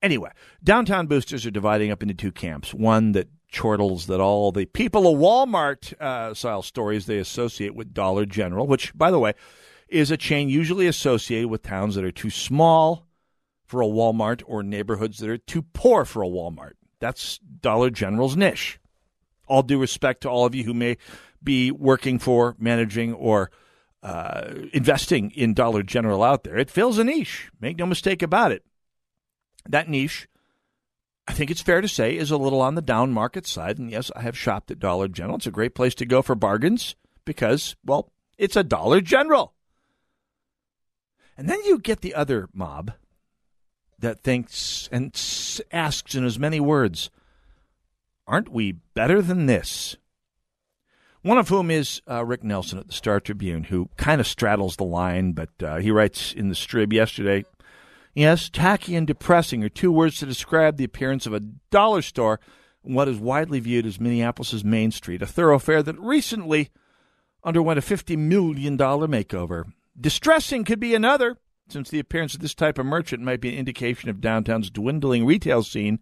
[0.01, 0.31] Anyway,
[0.63, 2.73] downtown boosters are dividing up into two camps.
[2.73, 7.93] One that chortles that all the people of Walmart uh, style stories they associate with
[7.93, 9.33] Dollar General, which, by the way,
[9.91, 13.07] is a chain usually associated with towns that are too small
[13.65, 16.73] for a Walmart or neighborhoods that are too poor for a Walmart.
[16.99, 18.79] That's Dollar General's niche.
[19.47, 20.97] All due respect to all of you who may
[21.41, 23.51] be working for, managing, or
[24.03, 26.57] uh, investing in Dollar General out there.
[26.57, 27.49] It fills a niche.
[27.59, 28.63] Make no mistake about it
[29.67, 30.27] that niche,
[31.27, 33.77] I think it's fair to say, is a little on the down market side.
[33.77, 35.37] And yes, I have shopped at Dollar General.
[35.37, 39.53] It's a great place to go for bargains because, well, it's a Dollar General.
[41.39, 42.91] And then you get the other mob
[43.97, 45.17] that thinks and
[45.71, 47.09] asks in as many words,
[48.27, 49.95] Aren't we better than this?
[51.21, 54.75] One of whom is uh, Rick Nelson at the Star Tribune, who kind of straddles
[54.75, 57.45] the line, but uh, he writes in the Strib yesterday
[58.13, 62.41] Yes, tacky and depressing are two words to describe the appearance of a dollar store
[62.83, 66.69] in what is widely viewed as Minneapolis's Main Street, a thoroughfare that recently
[67.45, 69.71] underwent a $50 million makeover.
[69.99, 71.37] Distressing could be another,
[71.67, 75.25] since the appearance of this type of merchant might be an indication of downtown's dwindling
[75.25, 75.99] retail scene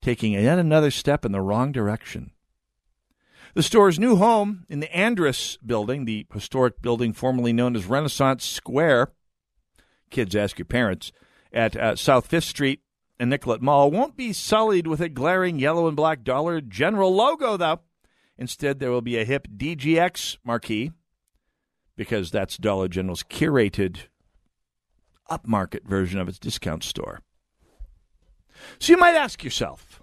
[0.00, 2.30] taking yet another step in the wrong direction.
[3.54, 8.44] The store's new home in the Andrus building, the historic building formerly known as Renaissance
[8.44, 9.10] Square,
[10.10, 11.10] kids ask your parents,
[11.52, 12.82] at uh, South Fifth Street
[13.18, 17.56] and Nicollet Mall won't be sullied with a glaring yellow and black Dollar General logo,
[17.56, 17.80] though.
[18.36, 20.92] Instead, there will be a hip DGX marquee
[21.98, 24.02] because that's Dollar General's curated
[25.28, 27.20] upmarket version of its discount store.
[28.78, 30.00] So you might ask yourself,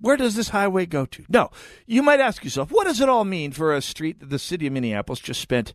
[0.00, 1.24] where does this highway go to?
[1.28, 1.50] No,
[1.86, 4.66] you might ask yourself, what does it all mean for a street that the city
[4.66, 5.74] of Minneapolis just spent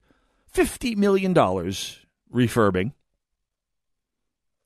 [0.53, 2.93] $50 million refurbing,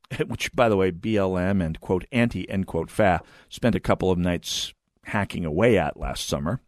[0.27, 4.17] which, by the way, BLM and, quote, anti, end quote, FA spent a couple of
[4.17, 4.73] nights
[5.03, 6.61] hacking away at last summer.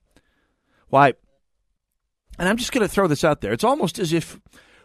[0.90, 1.14] Why,
[2.38, 3.54] and I'm just going to throw this out there.
[3.54, 4.40] It's almost as if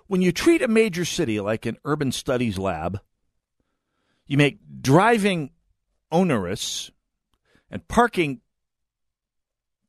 [0.07, 3.01] when you treat a major city like an urban studies lab,
[4.27, 5.51] you make driving
[6.11, 6.91] onerous
[7.71, 8.41] and parking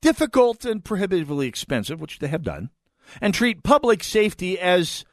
[0.02, 2.70] difficult and prohibitively expensive, which they have done,
[3.20, 5.06] and treat public safety as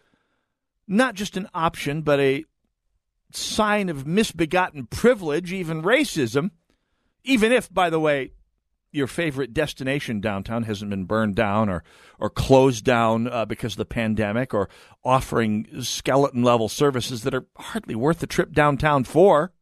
[0.86, 2.44] not just an option, but a
[3.32, 6.50] sign of misbegotten privilege, even racism,
[7.24, 8.32] even if, by the way,
[8.90, 11.84] your favorite destination downtown hasn't been burned down or,
[12.18, 14.68] or closed down uh, because of the pandemic or
[15.04, 19.52] offering skeleton level services that are hardly worth the trip downtown for.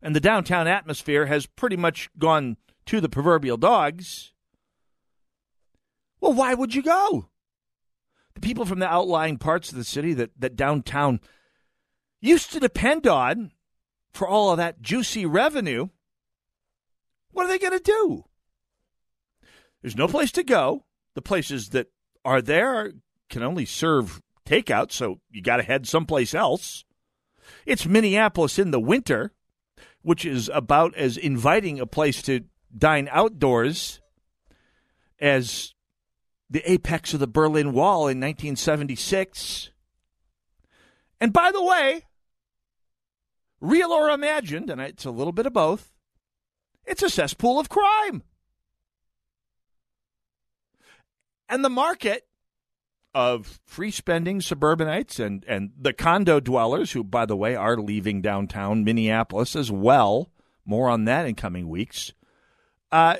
[0.00, 4.32] And the downtown atmosphere has pretty much gone to the proverbial dogs.
[6.20, 7.28] Well, why would you go?
[8.34, 11.20] the people from the outlying parts of the city that, that downtown
[12.20, 13.52] used to depend on
[14.12, 15.88] for all of that juicy revenue,
[17.32, 18.24] what are they going to do?
[19.80, 20.84] There's no place to go.
[21.14, 21.88] The places that
[22.24, 22.92] are there
[23.28, 26.84] can only serve takeout, so you got to head someplace else.
[27.66, 29.32] It's Minneapolis in the winter,
[30.02, 32.44] which is about as inviting a place to
[32.76, 34.00] dine outdoors
[35.20, 35.74] as
[36.48, 39.70] the apex of the Berlin Wall in 1976.
[41.20, 42.04] And by the way,
[43.60, 45.92] real or imagined, and it's a little bit of both,
[46.84, 48.22] it's a cesspool of crime.
[51.48, 52.26] And the market
[53.14, 58.22] of free spending suburbanites and, and the condo dwellers, who, by the way, are leaving
[58.22, 60.30] downtown Minneapolis as well,
[60.64, 62.14] more on that in coming weeks.
[62.90, 63.16] Uh,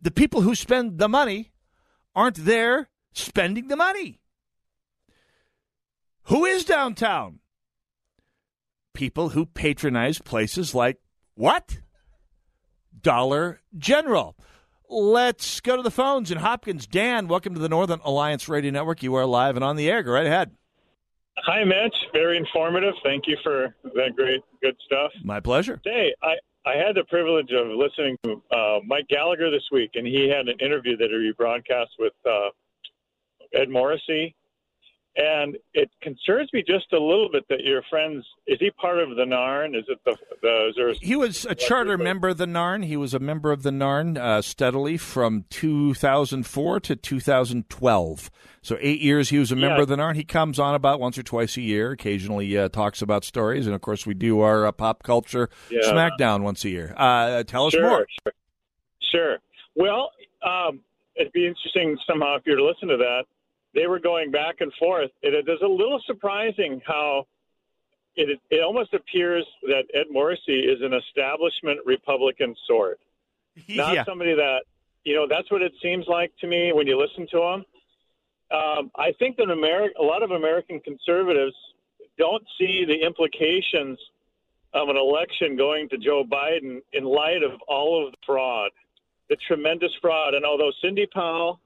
[0.00, 1.52] the people who spend the money
[2.14, 4.20] aren't there spending the money.
[6.24, 7.40] Who is downtown?
[8.94, 10.98] People who patronize places like
[11.34, 11.78] what?
[13.02, 14.36] Dollar General.
[14.88, 16.86] Let's go to the phones in Hopkins.
[16.86, 19.02] Dan, welcome to the Northern Alliance Radio Network.
[19.02, 20.02] You are live and on the air.
[20.02, 20.50] Go right ahead.
[21.38, 21.96] Hi, Mitch.
[22.12, 22.94] Very informative.
[23.02, 25.10] Thank you for that great, good stuff.
[25.24, 25.80] My pleasure.
[25.82, 26.34] Hey, I,
[26.66, 30.48] I had the privilege of listening to uh, Mike Gallagher this week, and he had
[30.48, 32.50] an interview that he broadcast with uh,
[33.54, 34.34] Ed Morrissey.
[35.14, 39.10] And it concerns me just a little bit that your friends is he part of
[39.10, 39.76] the NARN?
[39.78, 42.82] Is it the, the is there a, He was a charter member of the NARN.
[42.86, 48.30] He was a member of the NARN uh, steadily from 2004 to 2012.
[48.62, 49.82] So eight years he was a member Yeah.
[49.82, 50.16] of the NARN.
[50.16, 51.90] He comes on about once or twice a year.
[51.90, 55.80] Occasionally uh, talks about stories, and of course we do our uh, pop culture Yeah.
[55.92, 56.94] smackdown once a year.
[56.96, 58.06] Uh, tell us sure, more.
[58.24, 58.32] Sure.
[59.10, 59.38] Sure.
[59.74, 60.10] Well,
[60.42, 60.80] um,
[61.16, 63.24] it'd be interesting somehow if you were to listen to that.
[63.74, 65.10] They were going back and forth.
[65.22, 67.26] It, it is a little surprising how
[68.16, 73.00] it it almost appears that Ed Morrissey is an establishment Republican sort,
[73.68, 74.04] not Yeah.
[74.04, 74.62] somebody that
[75.04, 75.26] you know.
[75.28, 77.64] That's what it seems like to me when you listen to him.
[78.50, 81.56] Um, I think that Ameri- a lot of American conservatives
[82.18, 83.98] don't see the implications
[84.74, 88.70] of an election going to Joe Biden in light of all of the fraud,
[89.30, 90.34] the tremendous fraud.
[90.34, 91.60] And although Sidney Powell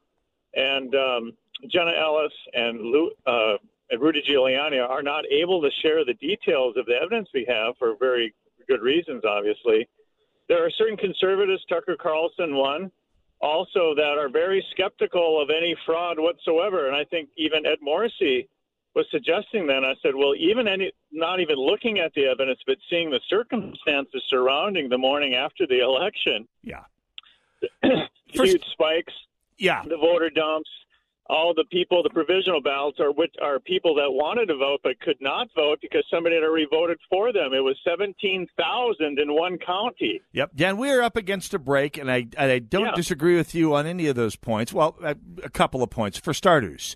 [0.55, 1.33] and um,
[1.71, 3.57] Jenna Ellis and, Lou, uh,
[3.91, 7.75] and Rudy Giuliani are not able to share the details of the evidence we have
[7.79, 8.35] for very
[8.69, 9.89] good reasons, obviously,
[10.49, 12.91] there are certain conservatives, Tucker Carlson one,
[13.41, 16.87] also that are very skeptical of any fraud whatsoever.
[16.87, 18.49] And I think even Ed Morrissey
[18.95, 22.79] was suggesting then, I said, well, even any, not even looking at the evidence, but
[22.89, 26.85] seeing the circumstances surrounding the morning after the election, Yeah.
[28.27, 29.13] huge spikes,
[29.59, 30.69] yeah, the voter dumps,
[31.29, 35.01] all the people, the provisional ballots are which are people that wanted to vote but
[35.01, 37.53] could not vote because somebody had already voted for them.
[37.53, 40.21] It was seventeen thousand in one county.
[40.33, 42.95] Yep, Dan, we are up against a break, and I and I don't Yeah.
[42.95, 44.73] disagree with you on any of those points.
[44.73, 46.19] Well, a, a couple of points.
[46.19, 46.95] For starters,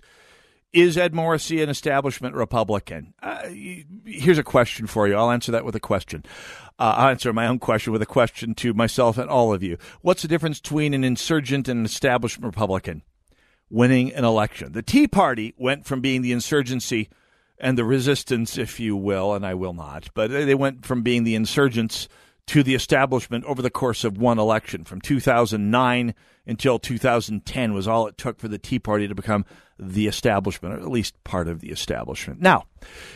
[0.71, 3.13] is Ed Morrissey an establishment Republican?
[3.21, 3.49] Uh,
[4.05, 5.15] here's a question for you.
[5.15, 6.23] I'll answer that with a question.
[6.79, 9.77] Uh, I'll answer my own question with a question to myself and all of you.
[10.01, 13.03] What's the difference between an insurgent and an establishment Republican?
[13.71, 14.73] Winning an election.
[14.73, 17.09] The Tea Party went from being the insurgency
[17.57, 21.23] and the resistance, if you will, and I will not, but they went from being
[21.23, 22.09] the insurgents
[22.47, 24.83] to the establishment over the course of one election.
[24.83, 26.13] From 2009
[26.45, 29.45] until 2010 was all it took for the Tea Party to become
[29.79, 32.41] the establishment, or at least part of the establishment.
[32.41, 32.65] Now,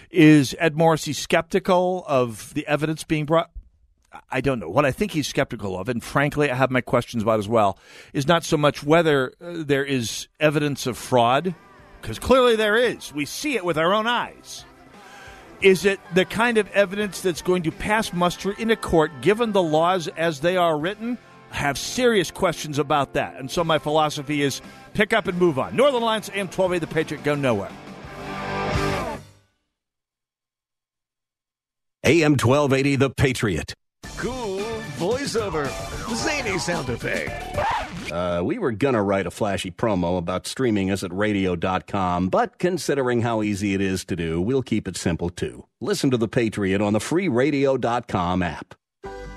[0.10, 3.52] is Ed Morrissey skeptical of the evidence being brought?
[4.32, 4.70] I don't know.
[4.70, 7.78] What I think he's skeptical of, and frankly, I have my questions about as well,
[8.14, 11.56] is not so much whether uh, there is evidence of fraud,
[12.02, 13.14] because clearly there is.
[13.14, 14.66] We see it with our own eyes.
[15.62, 19.52] Is it the kind of evidence that's going to pass muster in a court given
[19.52, 21.18] the laws as they are written?
[21.52, 23.38] I have serious questions about that.
[23.38, 24.62] And so my philosophy is
[24.94, 25.76] pick up and move on.
[25.76, 27.72] Northern Alliance, AM 12A, The Patriot, go nowhere.
[32.04, 33.74] AM 1280, The Patriot.
[34.26, 34.58] Cool
[34.98, 35.68] voiceover.
[36.16, 38.12] Zany sound effect.
[38.12, 43.22] Uh, we were gonna write a flashy promo about streaming us at radio.com, but considering
[43.22, 45.66] how easy it is to do, we'll keep it simple too.
[45.80, 48.74] Listen to The Patriot on the free radio.com app.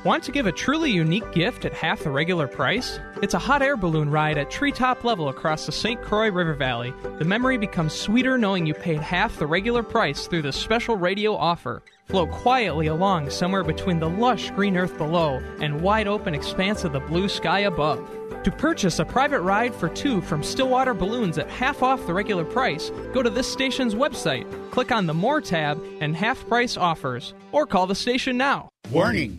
[0.08, 2.98] Want to give a truly unique gift at half the regular price?
[3.20, 6.00] It's a hot air balloon ride at treetop level across the St.
[6.00, 6.94] Croix River Valley.
[7.18, 11.36] The memory becomes sweeter knowing you paid half the regular price through the special radio
[11.36, 11.82] offer.
[12.06, 16.94] Float quietly along somewhere between the lush green earth below and wide open expanse of
[16.94, 17.98] the blue sky above.
[18.44, 22.46] To purchase a private ride for two from Stillwater Balloons at half off the regular
[22.46, 27.34] price, go to this station's website, click on the More tab, and half price offers,
[27.52, 28.70] or call the station now.
[28.90, 29.38] Warning,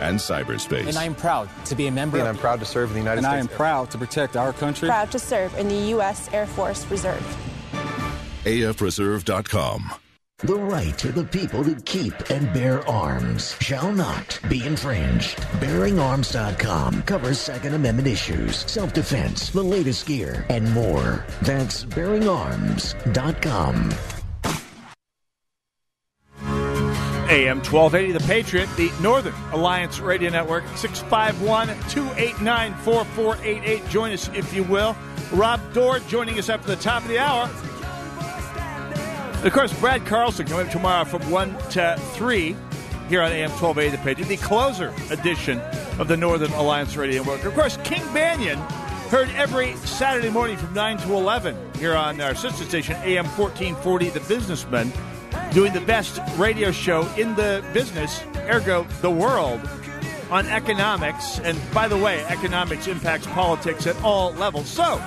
[0.00, 0.88] and cyberspace.
[0.88, 2.18] And I am proud to be a member.
[2.18, 3.40] And I'm proud to serve in the United and States.
[3.40, 4.88] And I am proud to protect our country.
[4.88, 6.32] Proud to serve in the U.S.
[6.32, 7.24] Air Force Reserve.
[8.44, 9.92] AFReserve.com.
[10.42, 15.36] The right of the people to keep and bear arms shall not be infringed.
[15.60, 21.26] BearingArms.com covers Second Amendment issues, self defense, the latest gear, and more.
[21.42, 24.19] That's BearingArms.com.
[27.30, 33.88] AM 1280, The Patriot, the Northern Alliance Radio Network, 651 289 4488.
[33.88, 34.96] Join us if you will.
[35.30, 37.48] Rob Doar joining us after the top of the hour.
[39.36, 42.56] And of course, Brad Carlson coming up tomorrow from 1 to 3
[43.08, 45.60] here on AM 1280, The Patriot, the closer edition
[46.00, 47.44] of the Northern Alliance Radio Network.
[47.44, 48.58] Of course, King Banaian
[49.08, 54.08] heard every Saturday morning from 9 to 11 here on our sister station, AM 1440,
[54.08, 54.92] The Businessman
[55.52, 59.60] doing the best radio show in the business, ergo the world,
[60.30, 61.40] on economics.
[61.40, 64.68] And by the way, economics impacts politics at all levels.
[64.68, 65.02] So,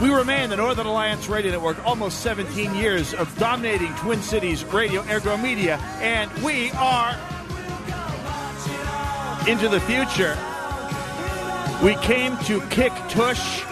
[0.00, 5.02] we remain the Northern Alliance Radio Network, almost 17 years of dominating Twin Cities radio,
[5.10, 7.14] ergo media, and we are
[9.48, 10.36] into the future.
[11.82, 13.64] We came to kick tush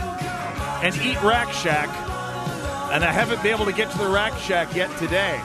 [0.82, 1.88] and eat Rack Shack,
[2.92, 5.40] and I haven't been able to get to the Rack Shack yet today.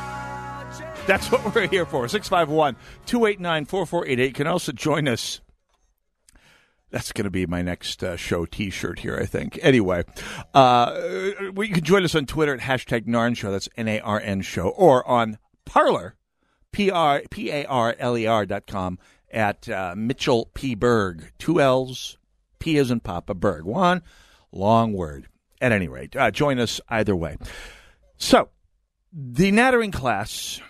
[1.11, 2.07] That's what we're here for.
[2.07, 4.27] 651 289 4488.
[4.27, 5.41] You can also join us.
[6.89, 9.59] That's going to be my next uh, show t shirt here, I think.
[9.61, 10.05] Anyway,
[10.53, 10.97] uh,
[11.57, 13.51] you can join us on Twitter at hashtag NARN Show.
[13.51, 14.69] That's N A R N Show.
[14.69, 16.15] Or on Parler,
[16.71, 18.97] P R P A R L E R dot com
[19.29, 20.75] at uh, Mitchell P.
[20.75, 21.33] Berg.
[21.37, 22.17] Two L's,
[22.59, 23.65] P as in Papa, Berg.
[23.65, 24.01] One
[24.53, 25.27] long word.
[25.59, 27.35] At any rate, uh, join us either way.
[28.15, 28.47] So,
[29.11, 30.61] the nattering class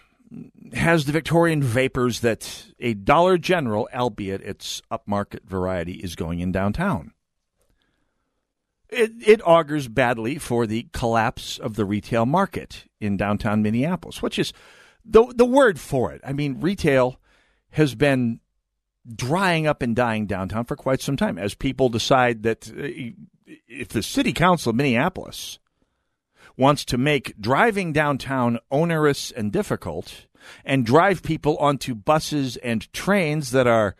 [0.73, 6.51] has the Victorian vapors that a Dollar General, albeit its upmarket variety, is going in
[6.51, 7.13] downtown.
[8.89, 14.37] It, it augurs badly for the collapse of the retail market in downtown Minneapolis, which
[14.37, 14.51] is
[15.05, 16.21] the the word for it.
[16.25, 17.19] I mean, retail
[17.71, 18.41] has been
[19.15, 23.15] drying up and dying downtown for quite some time as people decide that uh,
[23.67, 25.57] if the city council of Minneapolis
[26.57, 30.27] wants to make driving downtown onerous and difficult
[30.65, 33.95] and drive people onto buses and trains that are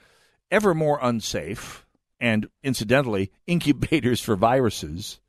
[0.49, 1.85] ever more unsafe
[2.19, 5.19] and incidentally incubators for viruses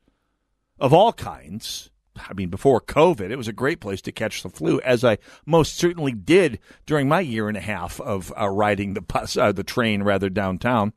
[0.79, 1.91] of all kinds.
[2.17, 5.17] I mean, before COVID, it was a great place to catch the flu, as I
[5.47, 9.53] most certainly did during my year and a half of uh, riding the bus, uh,
[9.53, 10.93] the train rather downtown.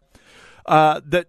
[0.65, 1.27] Uh, that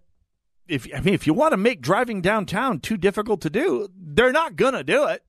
[0.68, 4.32] if I mean, if you want to make driving downtown too difficult to do, they're
[4.32, 5.24] not gonna do it.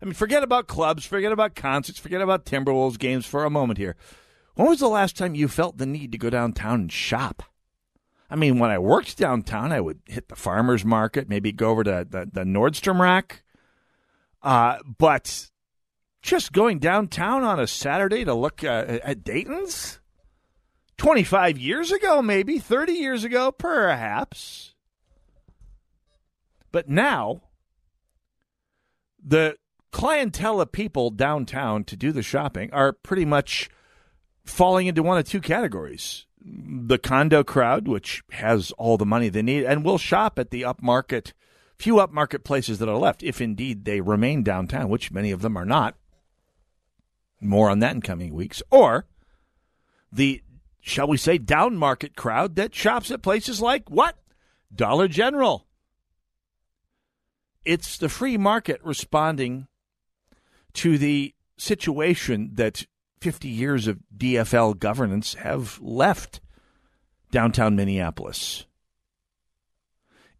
[0.00, 3.78] I mean, forget about clubs, forget about concerts, forget about Timberwolves games for a moment
[3.78, 3.96] here.
[4.54, 7.42] When was the last time you felt the need to go downtown and shop?
[8.30, 11.84] I mean, when I worked downtown, I would hit the farmers market, maybe go over
[11.84, 13.42] to the, the Nordstrom rack.
[14.42, 15.50] Uh, but
[16.22, 20.00] just going downtown on a Saturday to look uh, at Dayton's?
[20.98, 24.74] 25 years ago, maybe 30 years ago, perhaps.
[26.70, 27.42] But now,
[29.22, 29.56] the
[29.90, 33.68] clientele of people downtown to do the shopping are pretty much
[34.44, 39.42] falling into one of two categories the condo crowd, which has all the money they
[39.42, 41.32] need and will shop at the upmarket,
[41.78, 45.56] few upmarket places that are left, if indeed they remain downtown, which many of them
[45.56, 45.96] are not.
[47.40, 48.62] More on that in coming weeks.
[48.70, 49.06] Or
[50.10, 50.42] the,
[50.82, 54.18] shall we say, down market crowd that shops at places like what?
[54.74, 55.66] Dollar General.
[57.64, 59.68] It's the free market responding
[60.74, 62.84] to the situation that
[63.20, 66.40] 50 years of DFL governance have left
[67.30, 68.66] downtown Minneapolis.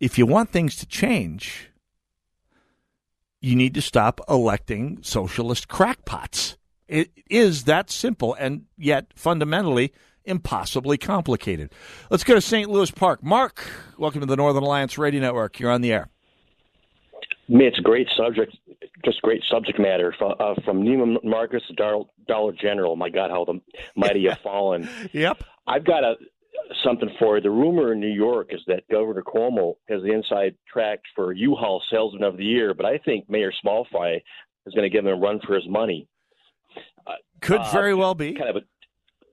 [0.00, 1.70] If you want things to change,
[3.40, 6.56] you need to stop electing socialist crackpots.
[6.88, 9.92] It is that simple and yet fundamentally
[10.24, 11.72] impossibly complicated.
[12.10, 12.70] Let's go to St.
[12.70, 13.22] Louis Park.
[13.22, 13.64] Mark,
[13.98, 15.58] welcome to the Northern Alliance Radio Network.
[15.60, 16.08] You're on the air.
[17.48, 18.56] It's a great subject,
[19.04, 20.14] just great subject matter.
[20.18, 22.96] From, uh, from Neiman Marcus to Dollar, Dollar General.
[22.96, 23.60] My God, how the
[23.96, 24.88] mighty have fallen.
[25.12, 25.42] Yep.
[25.66, 26.14] I've got a
[26.84, 27.42] something for you.
[27.42, 31.82] The rumor in New York is that Governor Cuomo has the inside track for U-Haul
[31.90, 34.20] Salesman of the Year, but I think Mayor Smallfry
[34.66, 36.08] is going to give him a run for his money.
[37.06, 38.32] Uh, Could uh, very well be.
[38.34, 38.60] Kind of a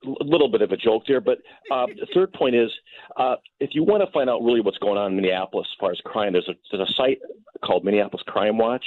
[0.04, 1.40] a little bit of a joke there, but
[1.72, 2.70] uh, the third point is
[3.18, 5.92] uh, if you want to find out really what's going on in Minneapolis as far
[5.92, 7.20] as crime, there's a, there's a site
[7.64, 8.86] called Minneapolis Crime Watch.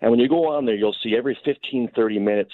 [0.00, 2.52] And when you go on there, you'll see every 15, 30 minutes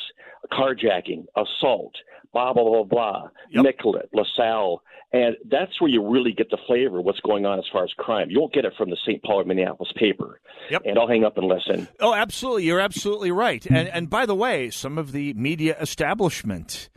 [0.53, 1.95] carjacking, assault,
[2.33, 4.83] blah, blah, blah, blah, Nicollet, LaSalle.
[5.13, 7.91] And that's where you really get the flavor of what's going on as far as
[7.99, 8.31] crime.
[8.31, 9.21] You won't get it from the St.
[9.25, 10.41] Paul or Minneapolis paper.
[10.71, 10.83] Yep.
[10.85, 11.89] And I'll hang up and listen.
[11.99, 12.65] Oh, absolutely.
[12.65, 13.67] You're absolutely right.
[13.67, 16.91] And and by the way, some of the media establishment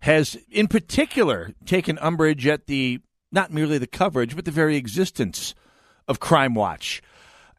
[0.00, 5.54] has in particular taken umbrage at the not merely the coverage, but the very existence
[6.06, 7.02] of Crime Watch.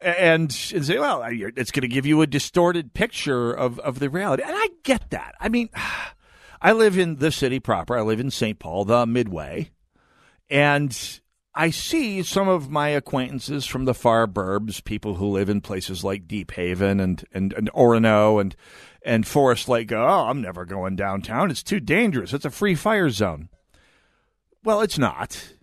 [0.02, 4.08] And, and say, well, it's going to give you a distorted picture of, of the
[4.08, 4.42] reality.
[4.42, 5.34] And I get that.
[5.38, 5.68] I mean,
[6.62, 7.96] I live in the city proper.
[7.96, 8.58] I live in St.
[8.58, 9.70] Paul, the Midway.
[10.48, 11.20] And
[11.54, 16.04] I see some of my acquaintances from the far burbs, people who live in places
[16.04, 18.54] like Deephaven and, and, and Orono and,
[19.04, 21.50] and Forest Lake go, oh, I'm never going downtown.
[21.50, 22.32] It's too dangerous.
[22.32, 23.48] It's a free fire zone.
[24.62, 25.54] Well, it's not.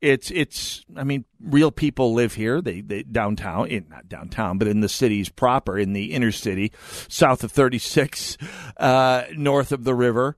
[0.00, 0.84] It's it's.
[0.96, 2.60] I mean, real people live here.
[2.60, 6.72] They they downtown, in, not downtown, but in the cities proper, in the inner city,
[7.08, 8.36] south of 36,
[8.78, 10.36] uh, north of the river.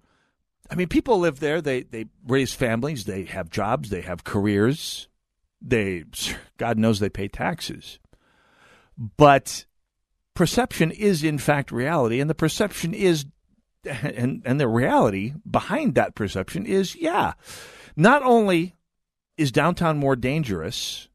[0.75, 1.61] I mean, people live there.
[1.61, 3.05] They they raise families.
[3.05, 3.91] They have jobs.
[3.91, 5.07] They have careers.
[5.63, 6.03] They,
[6.59, 8.01] God knows, they pay taxes.
[8.99, 9.67] But
[10.35, 13.25] perception is in fact reality, and the perception is,
[13.85, 17.35] and and the reality behind that perception is, yeah,
[17.95, 18.75] not only
[19.37, 21.09] is downtown more dangerous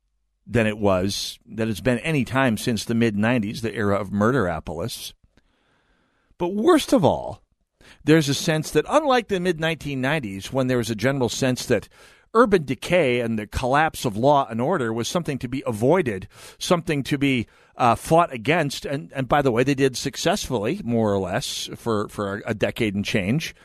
[0.47, 4.09] than it was, than it's been any time since the mid 90s, the era of
[4.09, 5.11] Murderapolis.
[6.37, 7.43] But worst of all,
[8.03, 11.89] there's a sense that, unlike the mid 1990s, when there was a general sense that
[12.33, 16.27] urban decay and the collapse of law and order was something to be avoided,
[16.57, 21.13] something to be uh, fought against, and, and by the way, they did successfully, more
[21.13, 23.55] or less, for, for a decade and change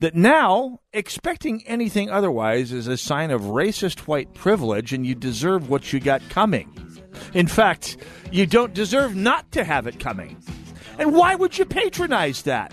[0.00, 5.68] that now expecting anything otherwise is a sign of racist white privilege and you deserve
[5.68, 6.72] what you got coming.
[7.34, 7.96] In fact,
[8.30, 10.40] you don't deserve not to have it coming.
[10.98, 12.72] And why would you patronize that?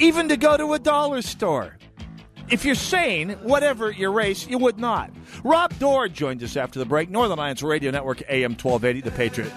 [0.00, 1.76] Even to go to a dollar store.
[2.50, 5.10] If you're sane, whatever your race, you would not.
[5.42, 7.10] Rob Doar joined us after the break.
[7.10, 9.52] Northern Alliance Radio Network, AM 1280, The Patriot.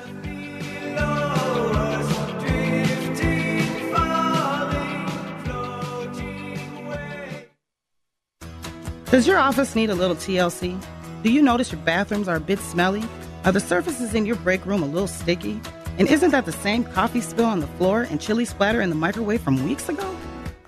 [9.11, 10.81] Does your office need a little TLC?
[11.21, 13.03] Do you notice your bathrooms are a bit smelly?
[13.45, 15.59] Are the surfaces in your break room a little sticky?
[15.99, 18.95] And isn't that the same coffee spill on the floor and chili splatter in the
[18.95, 20.17] microwave from weeks ago?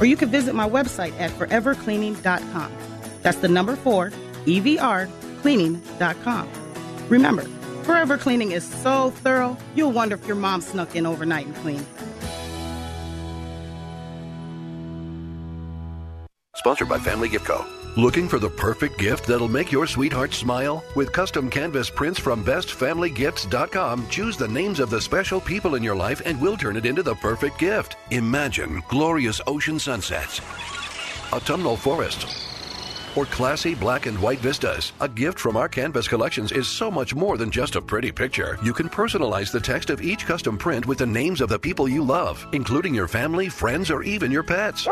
[0.00, 2.72] Or you can visit my website at forevercleaning.com.
[3.22, 4.10] That's the number four,
[4.46, 5.10] EVR,
[5.42, 6.48] cleaning.com.
[7.08, 7.44] Remember,
[7.82, 11.86] Forever Cleaning is so thorough, you'll wonder if your mom snuck in overnight and cleaned.
[16.56, 17.66] Sponsored by Family Gift Co.
[17.96, 20.84] Looking for the perfect gift that'll make your sweetheart smile?
[20.94, 25.96] With custom canvas prints from bestfamilygifts.com, choose the names of the special people in your
[25.96, 27.96] life and we'll turn it into the perfect gift.
[28.12, 30.40] Imagine glorious ocean sunsets,
[31.32, 32.46] autumnal forests,
[33.16, 34.92] or classy black and white vistas.
[35.00, 38.56] A gift from our canvas collections is so much more than just a pretty picture.
[38.62, 41.88] You can personalize the text of each custom print with the names of the people
[41.88, 44.86] you love, including your family, friends, or even your pets.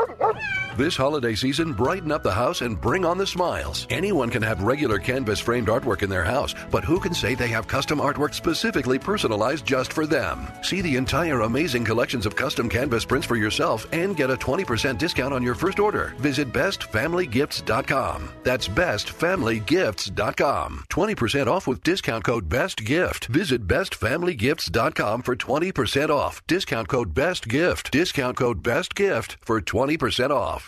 [0.79, 3.89] This holiday season, brighten up the house and bring on the smiles.
[3.91, 7.49] Anyone can have regular canvas framed artwork in their house, but who can say they
[7.49, 10.47] have custom artwork specifically personalized just for them?
[10.63, 14.99] See the entire amazing collections of custom canvas prints for yourself and get a 20%
[14.99, 16.15] discount on your first order.
[16.19, 18.29] Visit bestfamilygifts.com.
[18.45, 20.85] That's bestfamilygifts.com.
[20.89, 23.27] 20% off with discount code BESTGIFT.
[23.27, 26.41] Visit bestfamilygifts.com for 20% off.
[26.47, 27.91] Discount code BESTGIFT.
[27.91, 30.68] Discount code BESTGIFT for 20% off.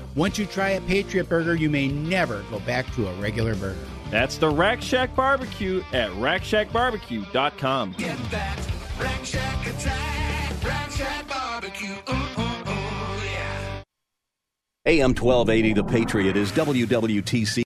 [0.15, 3.77] Once you try a Patriot Burger, you may never go back to a regular burger.
[4.09, 7.93] That's the Rack Shack Barbecue at rackshackbarbecue.com.
[7.97, 8.67] Get that
[8.99, 10.63] Rack Shack attack.
[10.65, 11.95] Rack Shack barbecue.
[12.09, 13.83] Ooh, ooh, ooh, yeah.
[14.85, 17.59] AM 1280, The Patriot, is WWTC.